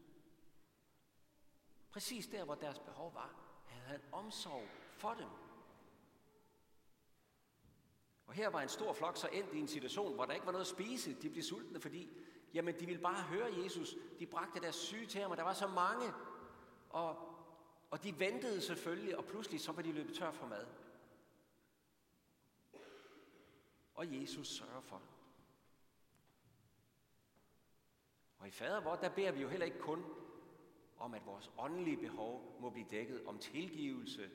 Præcis 1.90 2.26
der, 2.26 2.44
hvor 2.44 2.54
deres 2.54 2.78
behov 2.78 3.14
var, 3.14 3.47
havde 3.88 4.00
han 4.00 4.14
omsorg 4.14 4.68
for 4.96 5.14
dem. 5.14 5.28
Og 8.26 8.34
her 8.34 8.48
var 8.48 8.60
en 8.60 8.68
stor 8.68 8.92
flok 8.92 9.16
så 9.16 9.28
endt 9.32 9.54
i 9.54 9.58
en 9.58 9.68
situation, 9.68 10.14
hvor 10.14 10.24
der 10.24 10.32
ikke 10.32 10.46
var 10.46 10.52
noget 10.52 10.64
at 10.64 10.70
spise. 10.70 11.22
De 11.22 11.30
blev 11.30 11.42
sultne, 11.42 11.80
fordi 11.80 12.08
jamen, 12.54 12.80
de 12.80 12.86
ville 12.86 13.02
bare 13.02 13.22
høre 13.22 13.62
Jesus. 13.62 13.96
De 14.18 14.26
bragte 14.26 14.60
deres 14.60 14.74
syge 14.74 15.06
til 15.06 15.20
ham, 15.20 15.30
og 15.30 15.36
der 15.36 15.42
var 15.42 15.54
så 15.54 15.66
mange. 15.66 16.12
Og, 16.90 17.16
og 17.90 18.04
de 18.04 18.18
ventede 18.18 18.60
selvfølgelig, 18.60 19.18
og 19.18 19.24
pludselig 19.24 19.60
så 19.60 19.72
var 19.72 19.82
de 19.82 19.92
løbet 19.92 20.14
tør 20.14 20.30
for 20.30 20.46
mad. 20.46 20.66
Og 23.94 24.20
Jesus 24.20 24.48
sørger 24.48 24.80
for 24.80 24.96
det. 24.96 25.08
Og 28.38 28.48
i 28.48 28.50
fader 28.50 28.80
hvor 28.80 28.94
der 28.94 29.08
beder 29.08 29.32
vi 29.32 29.42
jo 29.42 29.48
heller 29.48 29.66
ikke 29.66 29.78
kun 29.78 30.04
om, 30.98 31.14
at 31.14 31.26
vores 31.26 31.50
åndelige 31.58 31.96
behov 31.96 32.60
må 32.60 32.70
blive 32.70 32.86
dækket 32.90 33.26
om 33.26 33.38
tilgivelse 33.38 34.30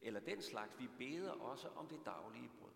eller 0.00 0.20
den 0.20 0.42
slags. 0.42 0.78
Vi 0.78 0.88
beder 0.98 1.30
også 1.30 1.68
om 1.68 1.88
det 1.88 2.00
daglige 2.04 2.50
brød. 2.60 2.72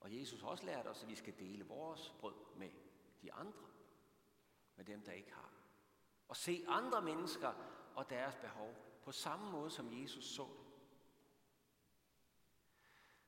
Og 0.00 0.18
Jesus 0.18 0.40
har 0.40 0.48
også 0.48 0.66
lært 0.66 0.86
os, 0.86 1.02
at 1.02 1.08
vi 1.08 1.14
skal 1.14 1.38
dele 1.38 1.64
vores 1.64 2.14
brød 2.20 2.34
med 2.56 2.70
de 3.22 3.32
andre, 3.32 3.66
med 4.76 4.84
dem, 4.84 5.02
der 5.02 5.12
ikke 5.12 5.32
har. 5.32 5.52
Og 6.28 6.36
se 6.36 6.64
andre 6.68 7.02
mennesker 7.02 7.52
og 7.94 8.10
deres 8.10 8.36
behov 8.36 8.74
på 9.02 9.12
samme 9.12 9.50
måde, 9.50 9.70
som 9.70 10.02
Jesus 10.02 10.24
så 10.24 10.42
det. 10.42 10.68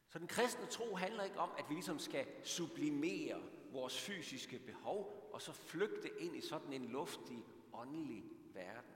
Så 0.08 0.18
den 0.18 0.28
kristne 0.28 0.66
tro 0.66 0.96
handler 0.96 1.24
ikke 1.24 1.38
om, 1.38 1.50
at 1.58 1.68
vi 1.68 1.74
ligesom 1.74 1.98
skal 1.98 2.46
sublimere 2.46 3.42
vores 3.72 4.00
fysiske 4.00 4.58
behov, 4.58 5.30
og 5.32 5.42
så 5.42 5.52
flygte 5.52 6.10
ind 6.20 6.36
i 6.36 6.40
sådan 6.40 6.72
en 6.72 6.84
luftig, 6.84 7.44
åndelig 7.72 8.24
verden. 8.54 8.94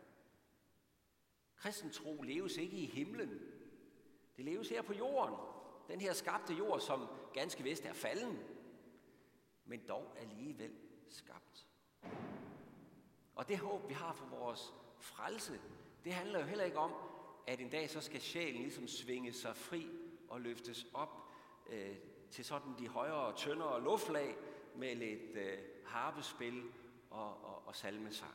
Kristen 1.57 1.91
tro 1.91 2.23
leves 2.23 2.57
ikke 2.57 2.77
i 2.77 2.87
himlen. 2.87 3.41
Det 4.37 4.45
leves 4.45 4.69
her 4.69 4.83
på 4.83 4.93
jorden. 4.93 5.35
Den 5.89 6.01
her 6.01 6.13
skabte 6.13 6.55
jord, 6.55 6.81
som 6.81 7.07
ganske 7.33 7.63
vist 7.63 7.85
er 7.85 7.93
falden, 7.93 8.39
men 9.65 9.81
dog 9.89 10.17
alligevel 10.19 10.73
skabt. 11.09 11.67
Og 13.35 13.49
det 13.49 13.59
håb, 13.59 13.89
vi 13.89 13.95
har 13.95 14.13
for 14.13 14.27
vores 14.27 14.75
frelse, 14.99 15.61
det 16.05 16.13
handler 16.13 16.39
jo 16.39 16.47
heller 16.47 16.65
ikke 16.65 16.79
om, 16.79 16.93
at 17.47 17.61
en 17.61 17.71
dag 17.71 17.91
så 17.91 18.01
skal 18.01 18.21
sjælen 18.21 18.63
ligesom 18.63 18.89
svinge 18.89 19.33
sig 19.33 19.57
fri 19.57 19.91
og 20.29 20.41
løftes 20.41 20.87
op 20.95 21.29
øh, 21.67 21.97
til 22.31 22.45
sådan 22.45 22.75
de 22.79 22.89
højere 22.89 23.27
og 23.27 23.37
tyndere 23.37 23.83
luftlag 23.83 24.37
med 24.77 24.95
lidt 24.95 25.37
øh, 25.37 25.59
harpespil 25.85 26.73
og, 27.11 27.45
og, 27.45 27.67
og 27.67 27.77
salmesang. 27.77 28.35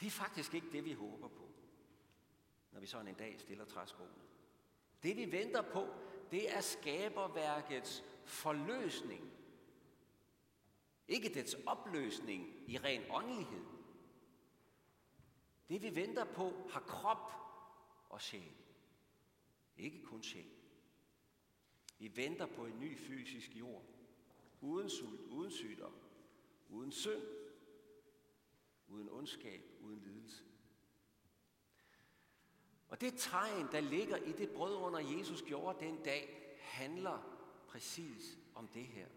Det 0.00 0.06
er 0.06 0.10
faktisk 0.10 0.54
ikke 0.54 0.72
det, 0.72 0.84
vi 0.84 0.92
håber 0.92 1.28
på, 1.28 1.48
når 2.72 2.80
vi 2.80 2.86
sådan 2.86 3.08
en 3.08 3.14
dag 3.14 3.40
stiller 3.40 3.64
træskoene. 3.64 4.12
Det 5.02 5.16
vi 5.16 5.32
venter 5.32 5.62
på, 5.62 5.88
det 6.30 6.56
er 6.56 6.60
skaberværkets 6.60 8.04
forløsning. 8.24 9.32
Ikke 11.08 11.34
dets 11.34 11.56
opløsning 11.66 12.70
i 12.70 12.78
ren 12.78 13.02
åndelighed. 13.10 13.64
Det 15.68 15.82
vi 15.82 15.94
venter 15.94 16.24
på 16.24 16.68
har 16.72 16.80
krop 16.80 17.32
og 18.08 18.20
sjæl. 18.20 18.52
Ikke 19.76 20.02
kun 20.02 20.22
sjæl. 20.22 20.50
Vi 21.98 22.16
venter 22.16 22.46
på 22.46 22.66
en 22.66 22.80
ny 22.80 22.98
fysisk 22.98 23.56
jord. 23.56 23.84
Uden 24.60 24.90
sult, 24.90 25.20
uden 25.20 25.50
sygdom, 25.50 25.94
uden 26.68 26.92
synd, 26.92 27.22
uden 28.88 29.08
ondskab, 29.08 29.64
uden 29.80 30.00
lidelse. 30.00 30.44
Og 32.88 33.00
det 33.00 33.14
tegn, 33.16 33.66
der 33.72 33.80
ligger 33.80 34.16
i 34.16 34.32
det 34.32 34.50
brød 34.50 34.74
under 34.74 34.98
Jesus 34.98 35.42
gjorde 35.42 35.86
den 35.86 36.02
dag, 36.02 36.56
handler 36.60 37.38
præcis 37.68 38.38
om 38.54 38.68
det 38.68 38.86
her. 38.86 39.08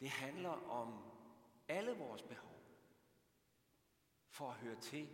Det 0.00 0.10
handler 0.10 0.50
om 0.50 1.02
alle 1.68 1.92
vores 1.92 2.22
behov 2.22 2.60
for 4.28 4.50
at 4.50 4.56
høre 4.56 4.80
til, 4.80 5.08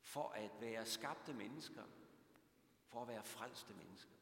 for 0.00 0.28
at 0.28 0.50
være 0.60 0.86
skabte 0.86 1.34
mennesker, 1.34 1.84
for 2.88 3.02
at 3.02 3.08
være 3.08 3.24
frelste 3.24 3.74
mennesker. 3.74 4.12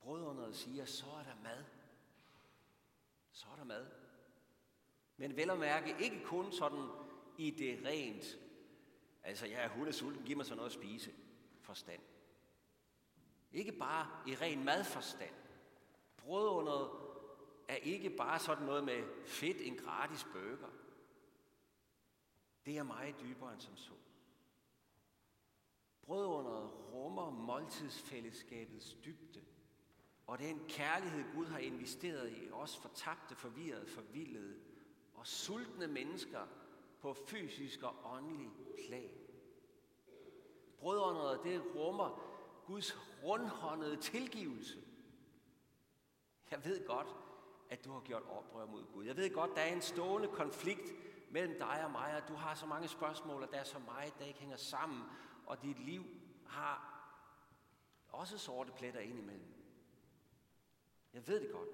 Brødrene 0.00 0.54
siger, 0.54 0.84
så 0.84 1.06
er 1.06 1.22
der 1.22 1.34
mad. 1.42 1.64
Så 3.32 3.46
er 3.52 3.56
der 3.56 3.64
mad. 3.64 3.86
Men 5.16 5.36
vel 5.36 5.50
at 5.50 5.58
mærke 5.58 5.96
ikke 6.00 6.24
kun 6.24 6.52
sådan 6.52 6.88
i 7.38 7.50
det 7.50 7.86
rent, 7.86 8.38
altså 9.22 9.46
jeg 9.46 9.64
er 9.64 9.68
hundesulten, 9.68 10.24
giv 10.24 10.36
mig 10.36 10.46
så 10.46 10.54
noget 10.54 10.68
at 10.68 10.74
spise, 10.74 11.14
forstand. 11.60 12.02
Ikke 13.52 13.72
bare 13.72 14.22
i 14.26 14.34
ren 14.34 14.64
madforstand. 14.64 15.34
Brødunderet 16.16 16.90
er 17.68 17.74
ikke 17.74 18.10
bare 18.10 18.38
sådan 18.38 18.66
noget 18.66 18.84
med 18.84 19.26
fedt 19.26 19.60
en 19.60 19.76
gratis 19.76 20.24
burger. 20.24 20.70
Det 22.66 22.78
er 22.78 22.82
meget 22.82 23.20
dybere 23.20 23.52
end 23.52 23.60
som 23.60 23.76
så. 23.76 23.92
Brødunderet 26.10 26.70
rummer 26.92 27.30
måltidsfællesskabets 27.30 28.94
dybde, 29.04 29.40
og 30.26 30.38
den 30.38 30.60
kærlighed, 30.68 31.24
Gud 31.34 31.46
har 31.46 31.58
investeret 31.58 32.32
i 32.32 32.50
os 32.50 32.76
fortabte, 32.76 33.34
forvirrede, 33.34 33.86
forvildede 33.86 34.56
og 35.14 35.26
sultne 35.26 35.86
mennesker 35.86 36.40
på 37.00 37.14
fysisk 37.14 37.82
og 37.82 37.94
åndelig 38.04 38.50
plan. 38.86 39.10
Brødrene, 40.78 41.50
det 41.50 41.62
rummer 41.76 42.20
Guds 42.66 42.98
rundhåndede 43.24 43.96
tilgivelse. 43.96 44.78
Jeg 46.50 46.64
ved 46.64 46.86
godt, 46.86 47.08
at 47.68 47.84
du 47.84 47.92
har 47.92 48.00
gjort 48.00 48.22
oprør 48.22 48.66
mod 48.66 48.84
Gud. 48.92 49.04
Jeg 49.04 49.16
ved 49.16 49.34
godt, 49.34 49.50
der 49.54 49.60
er 49.60 49.72
en 49.72 49.82
stående 49.82 50.28
konflikt 50.28 50.92
mellem 51.30 51.58
dig 51.58 51.84
og 51.84 51.90
mig, 51.90 52.22
og 52.22 52.28
du 52.28 52.34
har 52.34 52.54
så 52.54 52.66
mange 52.66 52.88
spørgsmål, 52.88 53.42
og 53.42 53.50
der 53.50 53.58
er 53.58 53.64
så 53.64 53.78
meget, 53.78 54.18
der 54.18 54.24
ikke 54.24 54.40
hænger 54.40 54.56
sammen, 54.56 55.02
og 55.50 55.62
dit 55.62 55.78
liv 55.78 56.04
har 56.46 56.74
også 58.08 58.38
sorte 58.38 58.72
pletter 58.72 59.00
indimellem. 59.00 59.54
Jeg 61.12 61.26
ved 61.26 61.40
det 61.40 61.52
godt. 61.52 61.68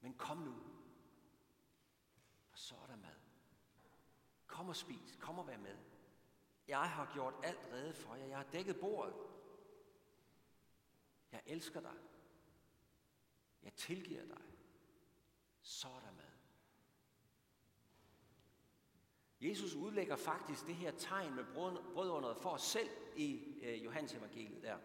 Men 0.00 0.14
kom 0.14 0.36
nu. 0.36 0.54
Og 2.52 2.58
så 2.58 2.74
er 2.82 2.86
der 2.86 2.96
mad. 2.96 3.16
Kom 4.46 4.68
og 4.68 4.76
spis. 4.76 5.16
Kom 5.20 5.38
og 5.38 5.46
vær 5.46 5.56
med. 5.56 5.76
Jeg 6.68 6.90
har 6.90 7.10
gjort 7.12 7.34
alt 7.42 7.72
rede 7.72 7.94
for 7.94 8.14
jer. 8.14 8.26
Jeg 8.26 8.36
har 8.36 8.46
dækket 8.52 8.80
bordet. 8.80 9.14
Jeg 11.32 11.42
elsker 11.46 11.80
dig. 11.80 11.96
Jeg 13.62 13.74
tilgiver 13.74 14.24
dig. 14.24 14.42
Så 15.62 15.88
er 15.88 16.00
der 16.00 16.12
mad. 16.12 16.39
Jesus 19.40 19.74
udlægger 19.74 20.16
faktisk 20.16 20.66
det 20.66 20.74
her 20.74 20.90
tegn 20.90 21.34
med 21.34 21.44
brødunderet 21.94 22.36
for 22.36 22.50
os 22.50 22.62
selv 22.62 22.88
i 23.16 23.58
øh, 23.62 23.84
Johannes 23.84 24.14
evangeliet 24.14 24.62
der. 24.62 24.76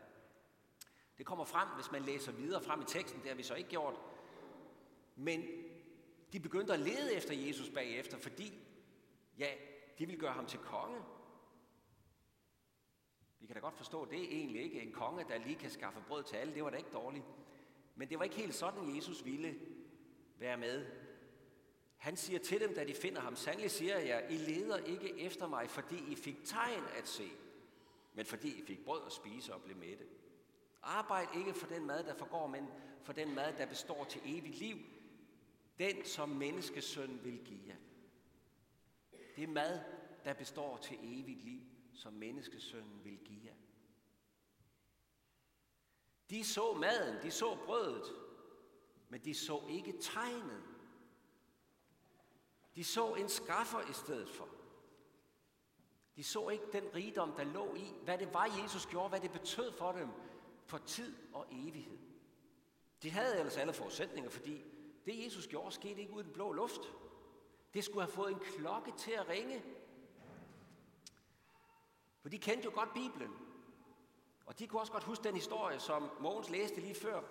Det 1.17 1.25
kommer 1.25 1.45
frem, 1.45 1.67
hvis 1.75 1.91
man 1.91 2.01
læser 2.01 2.31
videre 2.31 2.63
frem 2.63 2.81
i 2.81 2.85
teksten, 2.87 3.21
det 3.21 3.29
har 3.29 3.35
vi 3.35 3.43
så 3.43 3.55
ikke 3.55 3.69
gjort. 3.69 4.01
Men 5.15 5.43
de 6.33 6.39
begyndte 6.39 6.73
at 6.73 6.79
lede 6.79 7.13
efter 7.13 7.33
Jesus 7.33 7.69
bagefter, 7.69 8.17
fordi 8.17 8.53
ja, 9.37 9.49
de 9.99 10.05
ville 10.05 10.19
gøre 10.19 10.33
ham 10.33 10.45
til 10.45 10.59
konge. 10.59 11.01
Vi 13.39 13.45
kan 13.45 13.55
da 13.55 13.59
godt 13.59 13.77
forstå, 13.77 14.03
at 14.03 14.11
det 14.11 14.19
er 14.19 14.27
egentlig 14.27 14.61
ikke 14.61 14.81
en 14.81 14.91
konge, 14.91 15.25
der 15.29 15.37
lige 15.37 15.55
kan 15.55 15.71
skaffe 15.71 16.03
brød 16.07 16.23
til 16.23 16.35
alle. 16.35 16.53
Det 16.53 16.63
var 16.63 16.69
da 16.69 16.77
ikke 16.77 16.91
dårligt. 16.93 17.25
Men 17.95 18.09
det 18.09 18.19
var 18.19 18.23
ikke 18.23 18.35
helt 18.35 18.55
sådan, 18.55 18.95
Jesus 18.95 19.25
ville 19.25 19.59
være 20.37 20.57
med. 20.57 20.85
Han 22.05 22.17
siger 22.17 22.39
til 22.39 22.59
dem, 22.59 22.75
da 22.75 22.83
de 22.83 22.93
finder 22.93 23.21
ham, 23.21 23.35
sandelig 23.35 23.71
siger 23.71 23.99
jeg, 23.99 24.27
I 24.29 24.37
leder 24.37 24.77
ikke 24.77 25.19
efter 25.19 25.47
mig, 25.47 25.69
fordi 25.69 26.11
I 26.11 26.15
fik 26.15 26.37
tegn 26.45 26.83
at 26.97 27.07
se, 27.07 27.31
men 28.13 28.25
fordi 28.25 28.61
I 28.61 28.65
fik 28.65 28.85
brød 28.85 29.01
at 29.05 29.11
spise 29.11 29.53
og 29.53 29.61
blev 29.61 29.77
mætte. 29.77 30.05
Arbejd 30.81 31.27
ikke 31.37 31.53
for 31.53 31.67
den 31.67 31.85
mad, 31.85 32.03
der 32.03 32.13
forgår, 32.13 32.47
men 32.47 32.67
for 33.03 33.13
den 33.13 33.35
mad, 33.35 33.53
der 33.57 33.65
består 33.65 34.03
til 34.03 34.21
evigt 34.25 34.57
liv. 34.57 34.77
Den, 35.79 36.05
som 36.05 36.29
menneskesøn 36.29 37.19
vil 37.23 37.39
give 37.45 37.61
jer. 37.67 37.75
Det 39.35 39.43
er 39.43 39.47
mad, 39.47 39.79
der 40.25 40.33
består 40.33 40.77
til 40.77 40.97
evigt 41.01 41.43
liv, 41.43 41.61
som 41.93 42.13
menneskesønnen 42.13 43.01
vil 43.03 43.17
give 43.17 43.41
jer. 43.45 43.55
De 46.29 46.43
så 46.43 46.73
maden, 46.73 47.23
de 47.23 47.31
så 47.31 47.57
brødet, 47.65 48.13
men 49.09 49.21
de 49.25 49.33
så 49.33 49.63
ikke 49.69 49.93
tegnet. 50.01 50.74
De 52.75 52.83
så 52.83 53.13
en 53.13 53.29
skaffer 53.29 53.89
i 53.89 53.93
stedet 53.93 54.29
for. 54.29 54.47
De 56.15 56.23
så 56.23 56.49
ikke 56.49 56.65
den 56.71 56.95
rigdom, 56.95 57.31
der 57.31 57.43
lå 57.43 57.75
i, 57.75 57.93
hvad 58.03 58.17
det 58.17 58.33
var, 58.33 58.61
Jesus 58.63 58.85
gjorde, 58.85 59.09
hvad 59.09 59.19
det 59.19 59.31
betød 59.31 59.71
for 59.71 59.91
dem 59.91 60.09
for 60.65 60.77
tid 60.77 61.15
og 61.33 61.45
evighed. 61.51 61.97
De 63.03 63.11
havde 63.11 63.37
ellers 63.37 63.57
alle 63.57 63.73
forudsætninger, 63.73 64.29
fordi 64.29 64.63
det 65.05 65.25
Jesus 65.25 65.47
gjorde, 65.47 65.71
skete 65.71 66.01
ikke 66.01 66.13
uden 66.13 66.33
blå 66.33 66.51
luft. 66.51 66.81
Det 67.73 67.83
skulle 67.83 68.01
have 68.01 68.11
fået 68.11 68.31
en 68.31 68.39
klokke 68.39 68.91
til 68.97 69.11
at 69.11 69.29
ringe. 69.29 69.63
For 72.21 72.29
de 72.29 72.39
kendte 72.39 72.65
jo 72.65 72.71
godt 72.73 72.93
Bibelen. 72.93 73.31
Og 74.45 74.59
de 74.59 74.67
kunne 74.67 74.81
også 74.81 74.93
godt 74.93 75.03
huske 75.03 75.23
den 75.23 75.35
historie, 75.35 75.79
som 75.79 76.09
Mogens 76.19 76.49
læste 76.49 76.81
lige 76.81 76.95
før, 76.95 77.21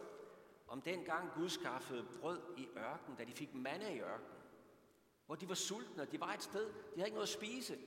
om 0.68 0.80
den 0.80 1.04
gang 1.04 1.30
Gud 1.34 1.48
skaffede 1.48 2.06
brød 2.20 2.40
i 2.56 2.68
ørkenen, 2.76 3.16
da 3.18 3.24
de 3.24 3.32
fik 3.32 3.54
manna 3.54 3.88
i 3.88 4.00
ørken. 4.00 4.33
Hvor 5.26 5.34
de 5.34 5.48
var 5.48 5.54
sultne, 5.54 6.02
og 6.02 6.12
de 6.12 6.20
var 6.20 6.32
et 6.32 6.42
sted, 6.42 6.66
de 6.66 6.96
havde 6.96 7.06
ikke 7.06 7.14
noget 7.14 7.28
at 7.28 7.34
spise. 7.34 7.78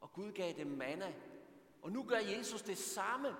Og 0.00 0.12
Gud 0.12 0.32
gav 0.32 0.52
dem 0.56 0.66
manna. 0.66 1.14
Og 1.82 1.92
nu 1.92 2.02
gør 2.02 2.18
Jesus 2.18 2.62
det 2.62 2.78
samme. 2.78 3.36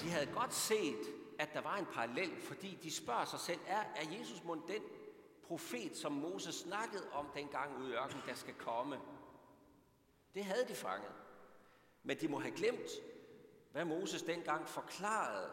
De 0.00 0.10
havde 0.10 0.32
godt 0.34 0.54
set, 0.54 1.14
at 1.38 1.52
der 1.52 1.60
var 1.60 1.76
en 1.76 1.86
parallel, 1.86 2.40
fordi 2.40 2.78
de 2.82 2.90
spørger 2.90 3.24
sig 3.24 3.40
selv, 3.40 3.60
er, 3.66 3.80
er 3.80 4.10
Jesus 4.18 4.44
mund 4.44 4.62
den 4.68 4.82
profet, 5.42 5.96
som 5.96 6.12
Moses 6.12 6.54
snakkede 6.54 7.12
om 7.12 7.30
dengang 7.34 7.82
ude 7.82 7.90
i 7.90 7.94
ørkenen, 7.94 8.22
der 8.26 8.34
skal 8.34 8.54
komme? 8.54 9.00
Det 10.34 10.44
havde 10.44 10.68
de 10.68 10.74
fanget. 10.74 11.12
Men 12.02 12.20
de 12.20 12.28
må 12.28 12.38
have 12.38 12.56
glemt, 12.56 12.90
hvad 13.72 13.84
Moses 13.84 14.22
dengang 14.22 14.68
forklarede. 14.68 15.50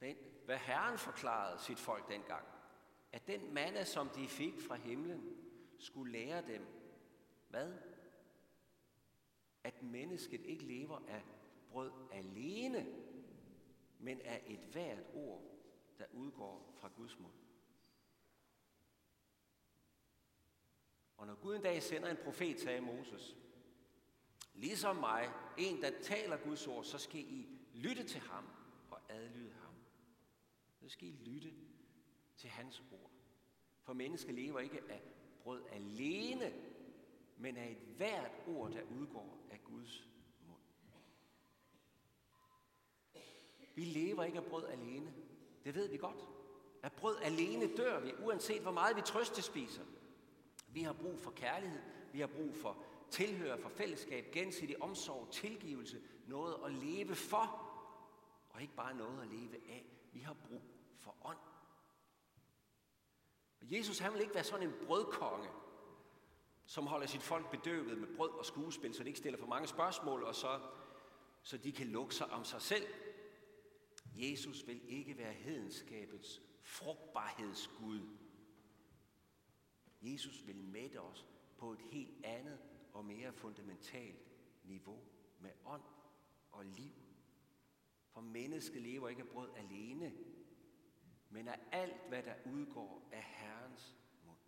Den, 0.00 0.16
hvad 0.46 0.58
Herren 0.58 0.98
forklarede 0.98 1.58
sit 1.58 1.78
folk 1.78 2.08
dengang. 2.08 2.46
At 3.12 3.26
den 3.26 3.54
manna, 3.54 3.84
som 3.84 4.08
de 4.08 4.28
fik 4.28 4.60
fra 4.68 4.74
himlen, 4.74 5.36
skulle 5.78 6.12
lære 6.12 6.46
dem, 6.46 6.66
hvad? 7.48 7.74
At 9.64 9.82
mennesket 9.82 10.40
ikke 10.40 10.64
lever 10.64 11.00
af 11.08 11.22
brød 11.70 11.92
alene, 12.12 12.86
men 13.98 14.20
af 14.20 14.42
et 14.46 14.60
hvert 14.60 15.02
ord, 15.14 15.42
der 15.98 16.04
udgår 16.12 16.74
fra 16.80 16.88
Guds 16.88 17.18
mund. 17.18 17.32
Og 21.16 21.26
når 21.26 21.34
Gud 21.34 21.54
en 21.54 21.62
dag 21.62 21.82
sender 21.82 22.10
en 22.10 22.18
profet, 22.24 22.60
sagde 22.60 22.80
Moses, 22.80 23.36
ligesom 24.54 24.96
mig, 24.96 25.32
en 25.58 25.82
der 25.82 25.90
taler 26.02 26.36
Guds 26.36 26.66
ord, 26.66 26.84
så 26.84 26.98
skal 26.98 27.20
I 27.20 27.48
lytte 27.74 28.04
til 28.04 28.20
ham 28.20 28.48
og 28.90 29.00
adlyde. 29.08 29.45
Så 30.86 30.92
skal 30.92 31.08
I 31.08 31.16
lytte 31.24 31.52
til 32.36 32.50
hans 32.50 32.82
ord. 32.92 33.10
For 33.82 33.92
mennesker 33.92 34.32
lever 34.32 34.60
ikke 34.60 34.80
af 34.88 35.02
brød 35.42 35.62
alene, 35.72 36.52
men 37.36 37.56
af 37.56 37.70
et 37.70 37.96
hvert 37.96 38.30
ord, 38.46 38.70
der 38.70 38.82
udgår 38.82 39.46
af 39.50 39.64
Guds 39.64 40.08
mund. 40.46 40.60
Vi 43.74 43.84
lever 43.84 44.24
ikke 44.24 44.38
af 44.38 44.44
brød 44.44 44.66
alene. 44.66 45.14
Det 45.64 45.74
ved 45.74 45.88
vi 45.88 45.96
godt. 45.96 46.28
Af 46.82 46.92
brød 46.92 47.16
alene 47.22 47.76
dør 47.76 48.00
vi, 48.00 48.12
uanset 48.24 48.62
hvor 48.62 48.72
meget 48.72 48.96
vi 48.96 49.02
trøste 49.02 49.42
spiser. 49.42 49.84
Vi 50.68 50.82
har 50.82 50.92
brug 50.92 51.18
for 51.18 51.30
kærlighed, 51.30 51.82
vi 52.12 52.20
har 52.20 52.26
brug 52.26 52.54
for 52.54 52.84
tilhør, 53.10 53.56
for 53.56 53.68
fællesskab, 53.68 54.32
gensidig 54.32 54.82
omsorg, 54.82 55.32
tilgivelse, 55.32 56.02
noget 56.26 56.56
at 56.64 56.72
leve 56.72 57.14
for, 57.14 57.72
og 58.50 58.62
ikke 58.62 58.74
bare 58.74 58.94
noget 58.94 59.22
at 59.22 59.28
leve 59.28 59.70
af. 59.70 59.86
Vi 60.12 60.20
har 60.20 60.34
brug 60.34 60.62
for 61.06 61.16
ånd. 61.24 61.38
Jesus 63.60 63.98
han 63.98 64.12
vil 64.12 64.20
ikke 64.20 64.34
være 64.34 64.44
sådan 64.44 64.68
en 64.68 64.74
brødkonge, 64.86 65.48
som 66.64 66.86
holder 66.86 67.06
sit 67.06 67.22
folk 67.22 67.50
bedøvet 67.50 67.98
med 67.98 68.16
brød 68.16 68.30
og 68.30 68.46
skuespil, 68.46 68.94
så 68.94 69.02
de 69.02 69.08
ikke 69.08 69.18
stiller 69.18 69.38
for 69.38 69.46
mange 69.46 69.68
spørgsmål, 69.68 70.22
og 70.22 70.34
så, 70.34 70.60
så 71.42 71.56
de 71.56 71.72
kan 71.72 71.86
lukke 71.86 72.14
sig 72.14 72.30
om 72.30 72.44
sig 72.44 72.62
selv. 72.62 72.86
Jesus 74.14 74.66
vil 74.66 74.80
ikke 74.88 75.18
være 75.18 75.32
hedenskabets 75.32 76.42
frugtbarhedsgud. 76.62 78.00
Jesus 80.02 80.46
vil 80.46 80.56
mætte 80.64 81.00
os 81.00 81.26
på 81.58 81.72
et 81.72 81.80
helt 81.80 82.24
andet 82.24 82.58
og 82.92 83.04
mere 83.04 83.32
fundamentalt 83.32 84.26
niveau 84.64 85.00
med 85.40 85.50
ånd 85.64 85.82
og 86.52 86.64
liv. 86.64 86.92
For 88.10 88.20
mennesket 88.20 88.82
lever 88.82 89.08
ikke 89.08 89.22
af 89.22 89.28
brød 89.28 89.48
alene, 89.56 90.12
men 91.30 91.48
af 91.48 91.58
alt, 91.72 92.08
hvad 92.08 92.22
der 92.22 92.34
udgår 92.44 93.08
af 93.12 93.22
Herrens 93.22 93.96
mund. 94.24 94.38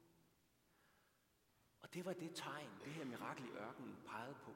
Og 1.80 1.94
det 1.94 2.04
var 2.04 2.12
det 2.12 2.30
tegn, 2.34 2.70
det 2.84 2.92
her 2.92 3.04
mirakel 3.04 3.44
i 3.44 3.50
ørkenen 3.50 3.96
pegede 4.06 4.34
på. 4.44 4.50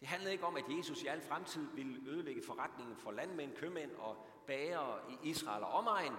Det 0.00 0.08
handlede 0.08 0.32
ikke 0.32 0.46
om, 0.46 0.56
at 0.56 0.64
Jesus 0.78 1.02
i 1.02 1.06
al 1.06 1.20
fremtid 1.20 1.66
ville 1.74 2.10
ødelægge 2.10 2.42
forretningen 2.42 2.96
for 2.96 3.10
landmænd, 3.10 3.56
købmænd 3.56 3.92
og 3.92 4.26
bager 4.46 5.10
i 5.10 5.28
Israel 5.28 5.64
og 5.64 5.70
omegn. 5.70 6.14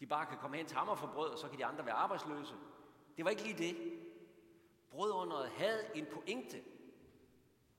De 0.00 0.06
bare 0.06 0.26
kan 0.26 0.38
komme 0.38 0.56
hen 0.56 0.66
til 0.66 0.76
ham 0.76 0.88
og 0.88 0.98
få 0.98 1.06
brød, 1.06 1.30
og 1.30 1.38
så 1.38 1.48
kan 1.48 1.58
de 1.58 1.64
andre 1.64 1.86
være 1.86 1.94
arbejdsløse. 1.94 2.54
Det 3.16 3.24
var 3.24 3.30
ikke 3.30 3.42
lige 3.42 3.58
det. 3.58 4.00
Brødunderet 4.90 5.50
havde 5.50 5.90
en 5.94 6.06
pointe. 6.12 6.64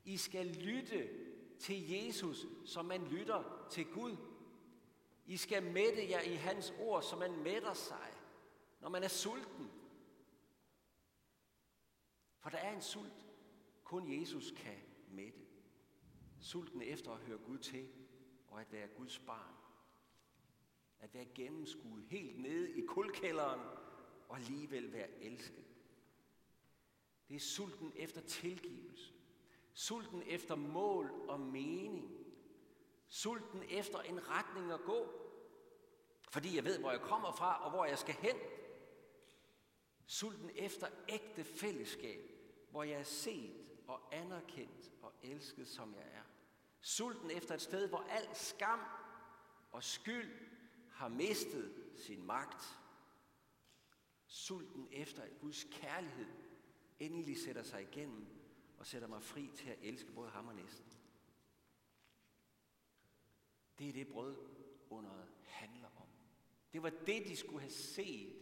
I 0.05 0.17
skal 0.17 0.45
lytte 0.45 1.09
til 1.59 1.89
Jesus, 1.89 2.45
som 2.65 2.85
man 2.85 3.07
lytter 3.07 3.67
til 3.69 3.85
Gud. 3.85 4.17
I 5.25 5.37
skal 5.37 5.63
mætte 5.63 6.09
jer 6.09 6.21
i 6.21 6.33
hans 6.33 6.73
ord, 6.79 7.03
så 7.03 7.15
man 7.15 7.43
mætter 7.43 7.73
sig, 7.73 8.13
når 8.81 8.89
man 8.89 9.03
er 9.03 9.07
sulten. 9.07 9.71
For 12.39 12.49
der 12.49 12.57
er 12.57 12.75
en 12.75 12.81
sult, 12.81 13.25
kun 13.83 14.19
Jesus 14.19 14.53
kan 14.57 14.81
mætte. 15.07 15.39
Sulten 16.39 16.81
efter 16.81 17.11
at 17.11 17.19
høre 17.19 17.37
Gud 17.37 17.57
til 17.57 17.89
og 18.47 18.61
at 18.61 18.71
være 18.71 18.87
Guds 18.87 19.19
barn. 19.19 19.55
At 20.99 21.13
være 21.13 21.25
gennemskuet 21.25 22.05
helt 22.05 22.39
nede 22.39 22.71
i 22.71 22.85
kulkælderen 22.85 23.61
og 24.29 24.37
alligevel 24.37 24.93
være 24.93 25.23
elsket. 25.23 25.65
Det 27.27 27.35
er 27.35 27.39
sulten 27.39 27.91
efter 27.95 28.21
tilgivelse. 28.21 29.13
Sulten 29.73 30.23
efter 30.25 30.55
mål 30.55 31.11
og 31.27 31.39
mening. 31.39 32.24
Sulten 33.07 33.63
efter 33.69 33.99
en 33.99 34.29
retning 34.29 34.71
at 34.71 34.81
gå. 34.81 35.21
Fordi 36.29 36.55
jeg 36.55 36.65
ved, 36.65 36.79
hvor 36.79 36.91
jeg 36.91 37.01
kommer 37.01 37.31
fra 37.31 37.63
og 37.63 37.69
hvor 37.69 37.85
jeg 37.85 37.97
skal 37.97 38.15
hen. 38.15 38.35
Sulten 40.05 40.51
efter 40.55 40.87
ægte 41.09 41.43
fællesskab, 41.43 42.31
hvor 42.71 42.83
jeg 42.83 42.99
er 42.99 43.03
set 43.03 43.71
og 43.87 44.15
anerkendt 44.15 44.91
og 45.01 45.13
elsket, 45.23 45.67
som 45.67 45.95
jeg 45.95 46.07
er. 46.13 46.23
Sulten 46.81 47.31
efter 47.31 47.53
et 47.55 47.61
sted, 47.61 47.89
hvor 47.89 48.05
al 48.09 48.35
skam 48.35 48.79
og 49.71 49.83
skyld 49.83 50.31
har 50.91 51.07
mistet 51.07 51.91
sin 51.97 52.25
magt. 52.25 52.79
sulten 54.27 54.87
efter 54.91 55.21
at 55.23 55.39
Guds 55.41 55.63
kærlighed 55.71 56.27
endelig 56.99 57.37
sætter 57.37 57.63
sig 57.63 57.81
igennem 57.81 58.27
og 58.77 58.85
sætter 58.85 59.07
mig 59.07 59.23
fri 59.23 59.51
til 59.55 59.69
at 59.69 59.77
elske 59.81 60.11
både 60.11 60.29
ham 60.29 60.47
og 60.47 60.55
næsten. 60.55 60.94
Det 63.79 63.89
er 63.89 63.93
det 63.93 64.07
brød 64.07 64.35
under 64.89 65.25
handler 65.43 65.87
om. 65.95 66.07
Det 66.73 66.83
var 66.83 66.89
det, 66.89 67.25
de 67.27 67.35
skulle 67.35 67.59
have 67.59 67.71
set 67.71 68.35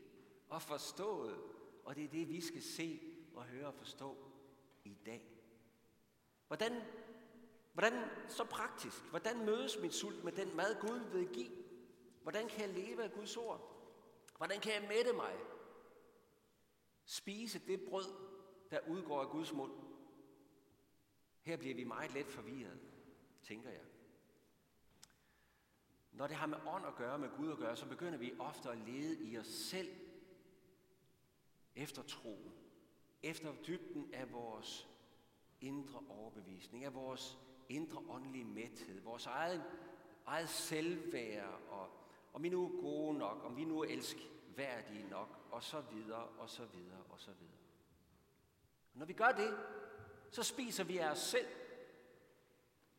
og 0.49 0.61
forstået, 0.61 1.41
og 1.83 1.95
det 1.95 2.03
er 2.03 2.07
det, 2.07 2.29
vi 2.29 2.41
skal 2.41 2.61
se 2.61 2.99
og 3.33 3.45
høre 3.45 3.67
og 3.67 3.73
forstå 3.73 4.17
i 4.83 4.97
dag. 5.05 5.29
Hvordan, 6.47 6.81
hvordan 7.73 7.93
så 8.29 8.43
praktisk? 8.43 9.03
Hvordan 9.03 9.45
mødes 9.45 9.77
min 9.81 9.91
sult 9.91 10.23
med 10.23 10.31
den 10.31 10.55
mad, 10.55 10.81
Gud 10.81 10.99
vil 10.99 11.27
give? 11.27 11.51
Hvordan 12.21 12.47
kan 12.47 12.61
jeg 12.61 12.69
leve 12.69 13.03
af 13.03 13.11
Guds 13.11 13.37
ord? 13.37 13.69
Hvordan 14.37 14.59
kan 14.59 14.73
jeg 14.73 14.89
mætte 14.89 15.13
mig? 15.13 15.39
Spise 17.05 17.59
det 17.59 17.81
brød, 17.81 18.13
der 18.71 18.79
udgår 18.87 19.21
af 19.21 19.29
Guds 19.29 19.53
mund. 19.53 19.71
Her 21.41 21.57
bliver 21.57 21.75
vi 21.75 21.83
meget 21.83 22.13
let 22.13 22.27
forvirret, 22.27 22.79
tænker 23.43 23.69
jeg. 23.69 23.85
Når 26.13 26.27
det 26.27 26.35
har 26.35 26.47
med 26.47 26.57
ånd 26.67 26.85
at 26.85 26.95
gøre, 26.95 27.19
med 27.19 27.29
Gud 27.37 27.51
at 27.51 27.57
gøre, 27.57 27.75
så 27.75 27.85
begynder 27.85 28.17
vi 28.17 28.33
ofte 28.39 28.69
at 28.69 28.77
lede 28.77 29.23
i 29.23 29.37
os 29.37 29.47
selv 29.47 29.89
efter 31.75 32.03
troen, 32.03 32.53
efter 33.23 33.53
dybden 33.67 34.13
af 34.13 34.31
vores 34.31 34.87
indre 35.61 35.99
overbevisning, 36.09 36.85
af 36.85 36.93
vores 36.93 37.39
indre 37.69 38.03
åndelige 38.09 38.45
mæthed, 38.45 39.01
vores 39.01 39.25
eget, 39.25 39.63
eget 40.25 40.49
selvværd, 40.49 41.61
og 41.69 41.89
om 42.33 42.43
vi 42.43 42.49
nu 42.49 42.65
er 42.65 42.81
gode 42.81 43.17
nok, 43.17 43.43
om 43.43 43.57
vi 43.57 43.65
nu 43.65 43.79
er 43.79 43.85
elskværdige 43.85 45.09
nok, 45.09 45.39
og 45.51 45.63
så 45.63 45.81
videre, 45.81 46.23
og 46.23 46.49
så 46.49 46.65
videre, 46.65 47.03
og 47.09 47.19
så 47.19 47.31
videre. 47.31 47.57
Og 48.93 48.99
når 48.99 49.05
vi 49.05 49.13
gør 49.13 49.31
det, 49.31 49.57
så 50.31 50.43
spiser 50.43 50.83
vi 50.83 50.97
af 50.97 51.11
os 51.11 51.19
selv, 51.19 51.47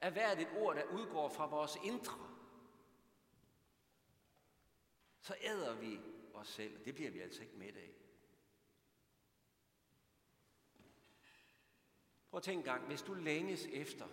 af 0.00 0.12
hvert 0.12 0.40
et 0.40 0.48
ord, 0.56 0.76
der 0.76 0.84
udgår 0.84 1.28
fra 1.28 1.46
vores 1.46 1.76
indre. 1.84 2.33
Så 5.24 5.36
æder 5.40 5.74
vi 5.74 6.00
os 6.34 6.48
selv, 6.48 6.78
og 6.78 6.84
det 6.84 6.94
bliver 6.94 7.10
vi 7.10 7.20
altså 7.20 7.42
ikke 7.42 7.56
med 7.56 7.76
af. 7.76 7.94
Prøv 12.30 12.38
at 12.38 12.42
tænke 12.42 12.58
en 12.58 12.64
gang, 12.64 12.86
hvis 12.86 13.02
du 13.02 13.14
længes 13.14 13.66
efter, 13.66 14.08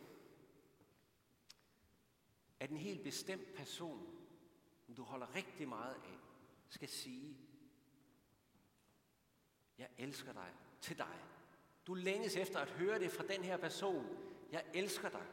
at 2.60 2.70
en 2.70 2.78
helt 2.78 3.04
bestemt 3.04 3.54
person, 3.54 4.28
som 4.86 4.96
du 4.96 5.04
holder 5.04 5.36
rigtig 5.36 5.68
meget 5.68 5.94
af, 5.94 6.20
skal 6.70 6.90
sige, 6.90 7.38
jeg 9.78 9.90
elsker 9.98 10.34
dig 10.34 10.54
til 10.82 10.98
dig. 10.98 11.20
Du 11.88 11.94
længes 11.94 12.36
efter 12.36 12.60
at 12.60 12.70
høre 12.70 13.00
det 13.00 13.12
fra 13.12 13.28
den 13.28 13.44
her 13.44 13.58
person. 13.58 14.18
Jeg 14.52 14.66
elsker 14.74 15.10
dig. 15.10 15.28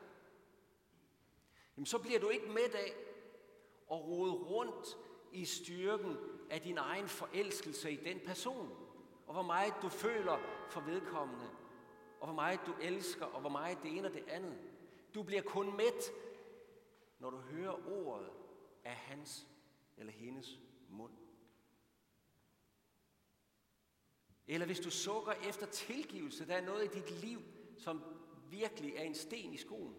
Jamen, 1.77 1.87
så 1.87 1.99
bliver 1.99 2.21
du 2.21 2.29
ikke 2.29 2.47
med 2.47 2.75
af 2.75 2.95
at 3.91 4.05
rode 4.05 4.33
rundt 4.33 5.08
i 5.39 5.45
styrken 5.45 6.17
af 6.51 6.61
din 6.61 6.79
egen 6.79 7.09
forelskelse 7.09 7.93
i 7.93 7.97
den 7.97 8.21
person, 8.27 8.71
og 9.27 9.33
hvor 9.33 9.43
meget 9.43 9.75
du 9.83 9.89
føler 9.89 10.39
for 10.69 10.81
vedkommende, 10.81 11.51
og 12.21 12.27
hvor 12.27 12.35
meget 12.35 12.61
du 12.67 12.75
elsker, 12.83 13.27
og 13.27 13.41
hvor 13.41 13.51
meget 13.51 13.79
det 13.83 13.97
ene 13.97 14.09
og 14.09 14.15
det 14.15 14.29
andet. 14.29 14.59
Du 15.15 15.23
bliver 15.23 15.43
kun 15.43 15.77
mæt, 15.77 16.11
når 17.19 17.31
du 17.31 17.37
hører 17.37 17.89
ordet 17.89 18.31
af 18.85 18.95
hans 18.95 19.47
eller 19.97 20.13
hendes 20.13 20.61
mund. 20.89 21.13
Eller 24.47 24.67
hvis 24.67 24.81
du 24.81 24.91
sukker 24.91 25.33
efter 25.33 25.67
tilgivelse, 25.67 26.47
der 26.47 26.55
er 26.55 26.65
noget 26.65 26.85
i 26.85 27.01
dit 27.01 27.11
liv, 27.11 27.43
som 27.77 28.03
virkelig 28.51 28.95
er 28.97 29.03
en 29.03 29.15
sten 29.15 29.53
i 29.53 29.57
skoen. 29.57 29.97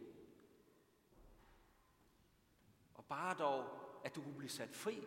Og 2.93 3.06
bare 3.06 3.36
dog, 3.39 3.65
at 4.04 4.15
du 4.15 4.21
kunne 4.21 4.38
blive 4.38 4.49
sat 4.49 4.75
fri, 4.75 5.04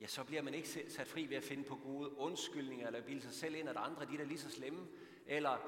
ja, 0.00 0.06
så 0.06 0.24
bliver 0.24 0.42
man 0.42 0.54
ikke 0.54 0.68
sat 0.68 1.08
fri 1.08 1.26
ved 1.26 1.36
at 1.36 1.44
finde 1.44 1.64
på 1.64 1.76
gode 1.76 2.18
undskyldninger, 2.18 2.86
eller 2.86 3.02
bilde 3.02 3.22
sig 3.22 3.32
selv 3.32 3.54
ind, 3.54 3.68
at 3.68 3.76
andre 3.76 4.06
de 4.06 4.20
er 4.20 4.24
lige 4.24 4.38
så 4.38 4.50
slemme, 4.50 4.88
eller 5.26 5.58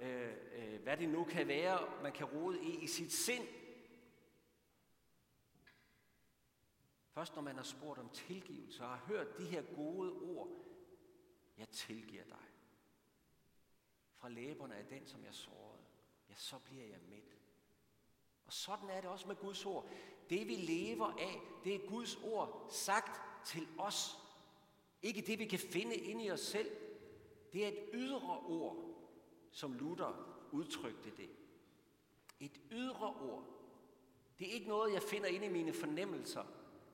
øh, 0.00 0.32
øh, 0.52 0.82
hvad 0.82 0.96
det 0.96 1.08
nu 1.08 1.24
kan 1.24 1.48
være, 1.48 2.02
man 2.02 2.12
kan 2.12 2.26
rode 2.26 2.64
i 2.64 2.84
i 2.84 2.86
sit 2.86 3.12
sind. 3.12 3.48
Først 7.14 7.34
når 7.34 7.42
man 7.42 7.56
har 7.56 7.62
spurgt 7.62 7.98
om 7.98 8.08
tilgivelse 8.08 8.82
og 8.82 8.88
har 8.88 9.04
hørt 9.06 9.38
de 9.38 9.44
her 9.44 9.62
gode 9.62 10.12
ord, 10.12 10.48
jeg 11.58 11.68
tilgiver 11.68 12.24
dig. 12.24 12.46
Fra 14.16 14.28
læberne 14.28 14.74
af 14.74 14.86
den, 14.86 15.06
som 15.06 15.24
jeg 15.24 15.34
sårede, 15.34 15.82
ja, 16.28 16.34
så 16.34 16.58
bliver 16.58 16.84
jeg 16.84 17.00
midt. 17.08 17.38
Og 18.46 18.52
sådan 18.52 18.90
er 18.90 19.00
det 19.00 19.10
også 19.10 19.28
med 19.28 19.36
Guds 19.36 19.66
ord. 19.66 19.88
Det 20.30 20.48
vi 20.48 20.54
lever 20.54 21.06
af, 21.06 21.40
det 21.64 21.74
er 21.74 21.88
Guds 21.88 22.16
ord 22.16 22.66
sagt 22.70 23.20
til 23.46 23.68
os. 23.78 24.18
Ikke 25.02 25.20
det, 25.20 25.38
vi 25.38 25.44
kan 25.44 25.58
finde 25.58 25.94
inde 25.94 26.24
i 26.24 26.30
os 26.30 26.40
selv. 26.40 26.70
Det 27.52 27.64
er 27.64 27.68
et 27.68 27.88
ydre 27.92 28.38
ord, 28.38 28.76
som 29.50 29.72
Luther 29.72 30.38
udtrykte 30.52 31.10
det. 31.16 31.30
Et 32.40 32.60
ydre 32.70 33.06
ord. 33.06 33.44
Det 34.38 34.48
er 34.48 34.52
ikke 34.52 34.68
noget, 34.68 34.92
jeg 34.92 35.02
finder 35.02 35.28
inde 35.28 35.46
i 35.46 35.52
mine 35.52 35.72
fornemmelser 35.72 36.44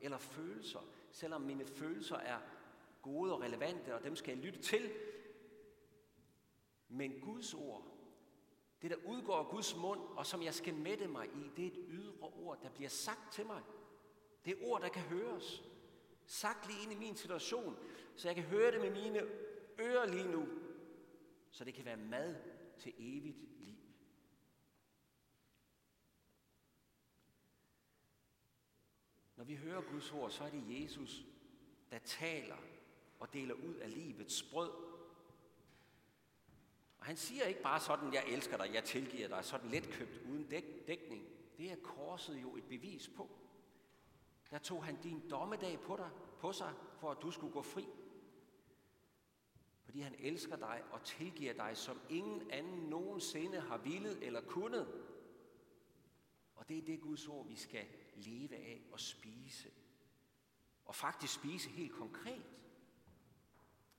eller 0.01 0.19
følelser, 0.19 0.81
selvom 1.11 1.43
mine 1.43 1.67
følelser 1.67 2.17
er 2.17 2.39
gode 3.03 3.33
og 3.33 3.41
relevante, 3.41 3.95
og 3.95 4.05
dem 4.05 4.17
skal 4.17 4.35
jeg 4.35 4.45
lytte 4.45 4.63
til. 4.63 4.93
Men 6.89 7.21
Guds 7.21 7.55
ord, 7.55 7.83
det 8.83 8.91
der 8.91 8.97
udgår 9.07 9.37
af 9.37 9.47
Guds 9.47 9.77
mund, 9.77 10.01
og 10.01 10.27
som 10.27 10.43
jeg 10.43 10.55
skal 10.55 10.75
mætte 10.75 11.09
mig 11.09 11.27
i, 11.27 11.51
det 11.57 11.65
er 11.65 11.71
et 11.71 11.85
ydre 11.89 12.29
ord, 12.29 12.59
der 12.63 12.71
bliver 12.71 12.89
sagt 12.89 13.33
til 13.33 13.47
mig. 13.47 13.63
Det 14.45 14.53
er 14.53 14.67
ord, 14.67 14.81
der 14.81 14.89
kan 14.89 15.03
høres. 15.03 15.63
Sagt 16.31 16.67
lige 16.67 16.83
ind 16.83 16.93
i 16.93 16.95
min 16.95 17.17
situation, 17.17 17.77
så 18.17 18.29
jeg 18.29 18.35
kan 18.35 18.45
høre 18.45 18.73
det 18.73 18.81
med 18.81 18.91
mine 18.91 19.21
ører 19.81 20.07
lige 20.07 20.29
nu, 20.29 20.49
så 21.51 21.65
det 21.65 21.75
kan 21.75 21.85
være 21.85 21.97
mad 21.97 22.37
til 22.79 22.95
evigt 22.99 23.37
liv. 23.61 23.77
Når 29.37 29.45
vi 29.45 29.55
hører 29.57 29.81
Guds 29.81 30.13
ord, 30.13 30.31
så 30.31 30.45
er 30.45 30.51
det 30.51 30.83
Jesus, 30.83 31.25
der 31.91 31.99
taler 31.99 32.57
og 33.21 33.33
deler 33.33 33.55
ud 33.55 33.75
af 33.75 33.95
livets 33.95 34.43
brød. 34.43 34.71
Og 36.99 37.07
han 37.07 37.17
siger 37.17 37.45
ikke 37.45 37.63
bare 37.63 37.81
sådan, 37.81 38.15
jeg 38.15 38.25
elsker 38.29 38.57
dig, 38.57 38.75
jeg 38.75 38.85
tilgiver 38.85 39.29
dig, 39.29 39.45
sådan 39.45 39.71
letkøbt 39.71 40.21
uden 40.29 40.49
dæk, 40.49 40.87
dækning. 40.87 41.27
Det 41.57 41.71
er 41.71 41.77
korset 41.77 42.43
jo 42.43 42.57
et 42.57 42.65
bevis 42.65 43.09
på. 43.17 43.31
Der 44.51 44.59
tog 44.59 44.85
han 44.85 45.01
din 45.03 45.29
dommedag 45.31 45.81
på, 45.81 45.97
dig, 45.97 46.11
på 46.39 46.53
sig, 46.53 46.75
for 46.97 47.11
at 47.11 47.23
du 47.23 47.31
skulle 47.31 47.53
gå 47.53 47.63
fri. 47.63 47.87
Fordi 49.83 50.01
han 50.01 50.15
elsker 50.19 50.57
dig 50.57 50.83
og 50.91 51.05
tilgiver 51.05 51.53
dig, 51.53 51.77
som 51.77 52.01
ingen 52.09 52.51
anden 52.51 52.91
nogensinde 52.91 53.61
har 53.61 53.79
villet 53.79 54.27
eller 54.27 54.41
kunnet. 54.41 55.05
Og 56.55 56.69
det 56.69 56.79
er 56.79 56.83
det 56.83 57.01
Guds 57.01 57.29
ord, 57.29 57.47
vi 57.47 57.57
skal 57.57 57.87
leve 58.15 58.57
af 58.57 58.83
og 58.93 59.01
spise. 59.01 59.71
Og 60.85 60.95
faktisk 60.95 61.35
spise 61.35 61.71
helt 61.71 61.93
konkret. 61.93 62.45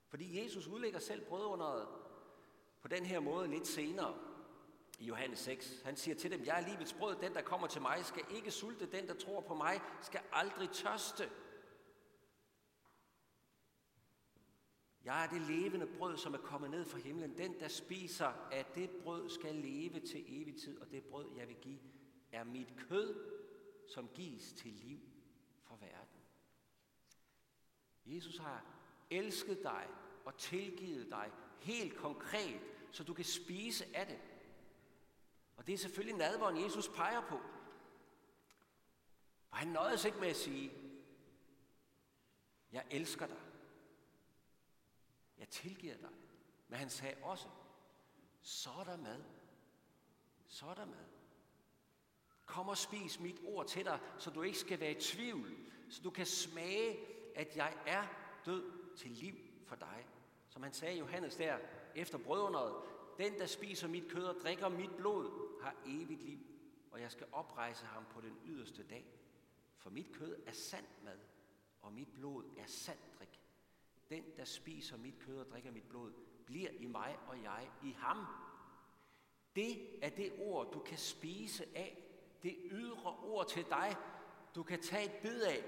Fordi 0.08 0.44
Jesus 0.44 0.68
udlægger 0.68 1.00
selv 1.00 1.26
brødunderet 1.26 1.88
på 2.82 2.88
den 2.88 3.06
her 3.06 3.20
måde 3.20 3.48
lidt 3.48 3.68
senere 3.68 4.31
i 5.02 5.06
Johannes 5.06 5.40
6. 5.40 5.82
Han 5.86 5.98
siger 5.98 6.16
til 6.16 6.32
dem, 6.32 6.46
jeg 6.46 6.62
er 6.62 6.68
livets 6.68 6.94
brød, 6.94 7.16
den 7.16 7.34
der 7.34 7.42
kommer 7.42 7.68
til 7.68 7.82
mig 7.82 8.06
skal 8.06 8.24
ikke 8.36 8.52
sulte, 8.52 8.86
den 8.86 9.08
der 9.08 9.14
tror 9.14 9.42
på 9.42 9.56
mig 9.56 9.82
skal 10.02 10.22
aldrig 10.32 10.70
tørste. 10.70 11.30
Jeg 15.04 15.26
er 15.26 15.30
det 15.30 15.42
levende 15.42 15.88
brød, 15.98 16.18
som 16.18 16.34
er 16.34 16.38
kommet 16.38 16.72
ned 16.72 16.86
fra 16.86 16.98
himlen. 17.00 17.38
Den, 17.38 17.60
der 17.60 17.68
spiser 17.68 18.50
af 18.52 18.66
det 18.76 18.90
brød, 18.90 19.30
skal 19.30 19.56
leve 19.56 20.00
til 20.00 20.24
evig 20.28 20.56
tid, 20.56 20.82
og 20.82 20.92
det 20.92 21.04
brød, 21.04 21.30
jeg 21.38 21.48
vil 21.48 21.58
give, 21.62 21.80
er 22.32 22.44
mit 22.44 22.74
kød, 22.90 23.16
som 23.88 24.10
gives 24.14 24.54
til 24.54 24.72
liv 24.72 25.00
for 25.64 25.76
verden. 25.76 26.22
Jesus 28.06 28.38
har 28.38 28.66
elsket 29.10 29.64
dig 29.64 29.88
og 30.26 30.38
tilgivet 30.38 31.10
dig 31.10 31.32
helt 31.60 31.96
konkret, 31.96 32.62
så 32.92 33.04
du 33.04 33.14
kan 33.14 33.26
spise 33.26 33.86
af 33.94 34.08
det. 34.08 34.20
Og 35.62 35.68
det 35.68 35.74
er 35.74 35.78
selvfølgelig 35.78 36.18
nadvåren, 36.18 36.64
Jesus 36.64 36.90
peger 36.90 37.22
på. 37.22 37.40
Og 39.52 39.58
han 39.58 39.68
nøjes 39.68 40.06
ikke 40.06 40.20
med 40.20 40.28
at 40.28 40.36
sige, 40.36 40.72
jeg 42.72 42.86
elsker 42.92 43.28
dig. 43.28 43.40
Jeg 45.38 45.50
tilgiver 45.50 45.98
dig. 45.98 46.10
Men 46.68 46.80
han 46.80 46.90
sagde 46.90 47.24
også, 47.24 47.48
så 48.42 48.70
er 48.80 48.84
der 48.84 48.98
mad. 48.98 49.24
Så 50.48 50.66
er 50.66 50.74
der 50.74 50.86
mad. 50.86 51.06
Kom 52.46 52.70
og 52.70 52.78
spis 52.78 53.20
mit 53.20 53.40
ord 53.44 53.68
til 53.68 53.86
dig, 53.86 54.00
så 54.18 54.30
du 54.30 54.42
ikke 54.42 54.60
skal 54.60 54.80
være 54.80 54.92
i 54.92 55.02
tvivl. 55.02 55.56
Så 55.90 56.02
du 56.02 56.10
kan 56.10 56.26
smage, 56.26 57.00
at 57.36 57.56
jeg 57.56 57.78
er 57.86 58.08
død 58.46 58.96
til 58.98 59.12
liv 59.12 59.36
for 59.66 59.76
dig 59.76 60.08
Som 60.50 60.64
han 60.64 60.74
sagde 60.74 60.98
Johannes 60.98 61.36
der 61.36 61.58
efter 61.96 62.18
brødunderet, 62.18 62.76
den 63.18 63.40
der 63.40 63.46
spiser 63.46 63.88
mit 63.88 64.10
kød 64.10 64.24
og 64.24 64.36
drikker 64.44 64.70
mit 64.70 64.96
blod, 64.98 65.51
har 65.62 65.76
evigt 65.86 66.22
liv, 66.22 66.40
og 66.92 67.02
jeg 67.02 67.12
skal 67.12 67.28
oprejse 67.32 67.86
ham 67.86 68.06
på 68.10 68.22
den 68.22 68.38
yderste 68.46 68.84
dag. 68.84 69.06
For 69.78 69.90
mit 69.90 70.12
kød 70.14 70.44
er 70.46 70.52
sand 70.52 70.86
mad, 71.04 71.20
og 71.82 71.94
mit 71.94 72.14
blod 72.14 72.46
er 72.58 72.66
sand 72.66 73.00
drik. 73.20 73.42
Den, 74.10 74.24
der 74.38 74.46
spiser 74.46 74.98
mit 74.98 75.20
kød 75.20 75.40
og 75.40 75.46
drikker 75.52 75.72
mit 75.72 75.90
blod, 75.90 76.14
bliver 76.46 76.70
i 76.70 76.86
mig, 76.86 77.18
og 77.28 77.44
jeg 77.44 77.72
i 77.84 77.92
ham. 77.92 78.26
Det 79.56 80.06
er 80.06 80.10
det 80.10 80.34
ord, 80.40 80.74
du 80.74 80.80
kan 80.80 80.98
spise 80.98 81.66
af. 81.76 82.08
Det 82.44 82.58
ydre 82.72 83.18
ord 83.18 83.50
til 83.50 83.66
dig, 83.70 83.96
du 84.56 84.64
kan 84.64 84.82
tage 84.82 85.06
et 85.06 85.22
bid 85.22 85.42
af 85.42 85.64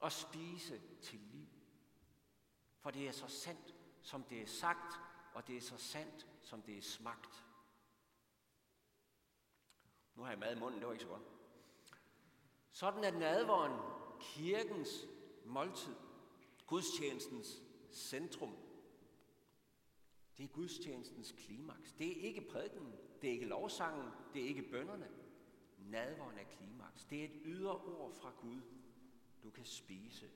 og 0.00 0.12
spise 0.12 0.80
til 1.02 1.18
liv. 1.18 1.48
For 2.80 2.90
det 2.90 3.08
er 3.08 3.12
så 3.12 3.28
sandt, 3.28 3.74
som 4.02 4.22
det 4.22 4.42
er 4.42 4.46
sagt, 4.46 5.00
og 5.34 5.46
det 5.46 5.56
er 5.56 5.60
så 5.60 5.76
sandt, 5.76 6.28
som 6.42 6.62
det 6.62 6.78
er 6.78 6.82
smagt. 6.82 7.43
Nu 10.14 10.22
har 10.22 10.30
jeg 10.30 10.38
mad 10.38 10.56
i 10.56 10.60
munden, 10.60 10.80
det 10.80 10.86
var 10.86 10.92
ikke 10.92 11.04
så 11.04 11.10
godt. 11.10 11.22
Sådan 12.70 13.04
er 13.04 13.18
nadvåren 13.18 13.80
kirkens 14.20 15.06
måltid, 15.44 15.94
gudstjenestens 16.66 17.62
centrum. 17.90 18.56
Det 20.36 20.44
er 20.44 20.48
gudstjenestens 20.48 21.32
klimaks. 21.32 21.92
Det 21.92 22.18
er 22.18 22.22
ikke 22.22 22.40
prædiken, 22.40 22.92
det 23.22 23.28
er 23.28 23.32
ikke 23.32 23.46
lovsangen, 23.46 24.10
det 24.34 24.42
er 24.42 24.46
ikke 24.46 24.62
bønderne. 24.62 25.08
Nadvåren 25.78 26.38
er 26.38 26.44
klimaks. 26.44 27.04
Det 27.04 27.20
er 27.20 27.24
et 27.24 27.40
ydre 27.44 27.76
ord 27.76 28.14
fra 28.14 28.32
Gud, 28.40 28.60
du 29.42 29.50
kan 29.50 29.64
spise. 29.64 30.30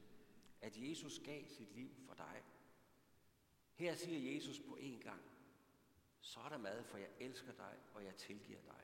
At 0.61 0.77
Jesus 0.77 1.19
gav 1.25 1.49
sit 1.49 1.75
liv 1.75 1.91
for 2.07 2.14
dig. 2.14 2.43
Her 3.75 3.95
siger 3.95 4.35
Jesus 4.35 4.61
på 4.61 4.77
én 4.81 5.03
gang, 5.03 5.23
så 6.21 6.41
er 6.41 6.49
der 6.49 6.59
mad, 6.59 6.85
for 6.85 6.99
jeg 6.99 7.11
elsker 7.21 7.53
dig, 7.53 7.77
og 7.95 8.05
jeg 8.05 8.17
tilgiver 8.17 8.61
dig. 8.61 8.81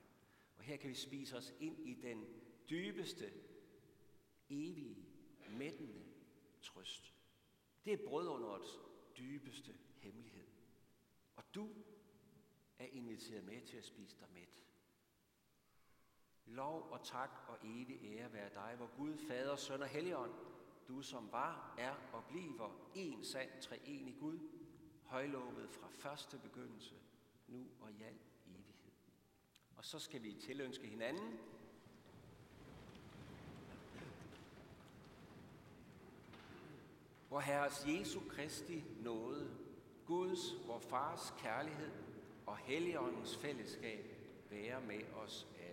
Og 0.56 0.64
her 0.64 0.76
kan 0.76 0.90
vi 0.90 0.94
spise 0.94 1.36
os 1.36 1.54
ind 1.60 1.86
i 1.86 1.94
den 1.94 2.26
dybeste, 2.70 3.32
evige, 4.50 5.06
mættende 5.48 6.04
trøst. 6.62 7.14
Det 7.84 7.92
er 7.92 8.08
brødunderets 8.08 8.78
dybeste 9.18 9.74
hemmelighed. 9.98 10.46
Og 11.36 11.44
du 11.54 11.68
er 12.78 12.86
inviteret 12.86 13.44
med 13.44 13.60
til 13.60 13.76
at 13.76 13.84
spise 13.84 14.16
dig 14.20 14.28
mæt. 14.34 14.64
Lov 16.46 16.82
og 16.90 17.04
tak 17.04 17.30
og 17.48 17.58
evig 17.64 18.00
ære 18.02 18.32
være 18.32 18.54
dig, 18.54 18.74
hvor 18.76 18.96
Gud, 18.96 19.18
Fader, 19.18 19.56
Søn 19.56 19.82
og 19.82 19.88
Helligånd, 19.88 20.32
du 20.88 21.02
som 21.02 21.32
var, 21.32 21.74
er 21.78 21.94
og 22.12 22.24
bliver 22.28 22.90
en 22.94 23.24
sand 23.24 23.50
treenig 23.62 24.16
Gud, 24.20 24.38
højlovet 25.04 25.70
fra 25.70 25.88
første 25.88 26.38
begyndelse, 26.38 26.94
nu 27.46 27.66
og 27.80 27.92
i 27.92 28.02
al. 28.02 28.18
Og 29.84 29.88
så 29.88 29.98
skal 29.98 30.22
vi 30.22 30.32
tilønske 30.32 30.86
hinanden, 30.86 31.38
hvor 37.28 37.40
Herres 37.40 37.86
Jesu 37.86 38.20
Kristi 38.28 38.84
nåde, 39.02 39.50
Guds, 40.06 40.66
vor 40.66 40.78
Fars 40.78 41.34
kærlighed 41.38 41.90
og 42.46 42.56
Helligåndens 42.56 43.36
fællesskab 43.36 44.04
være 44.50 44.80
med 44.80 45.00
os 45.16 45.46
alle. 45.58 45.63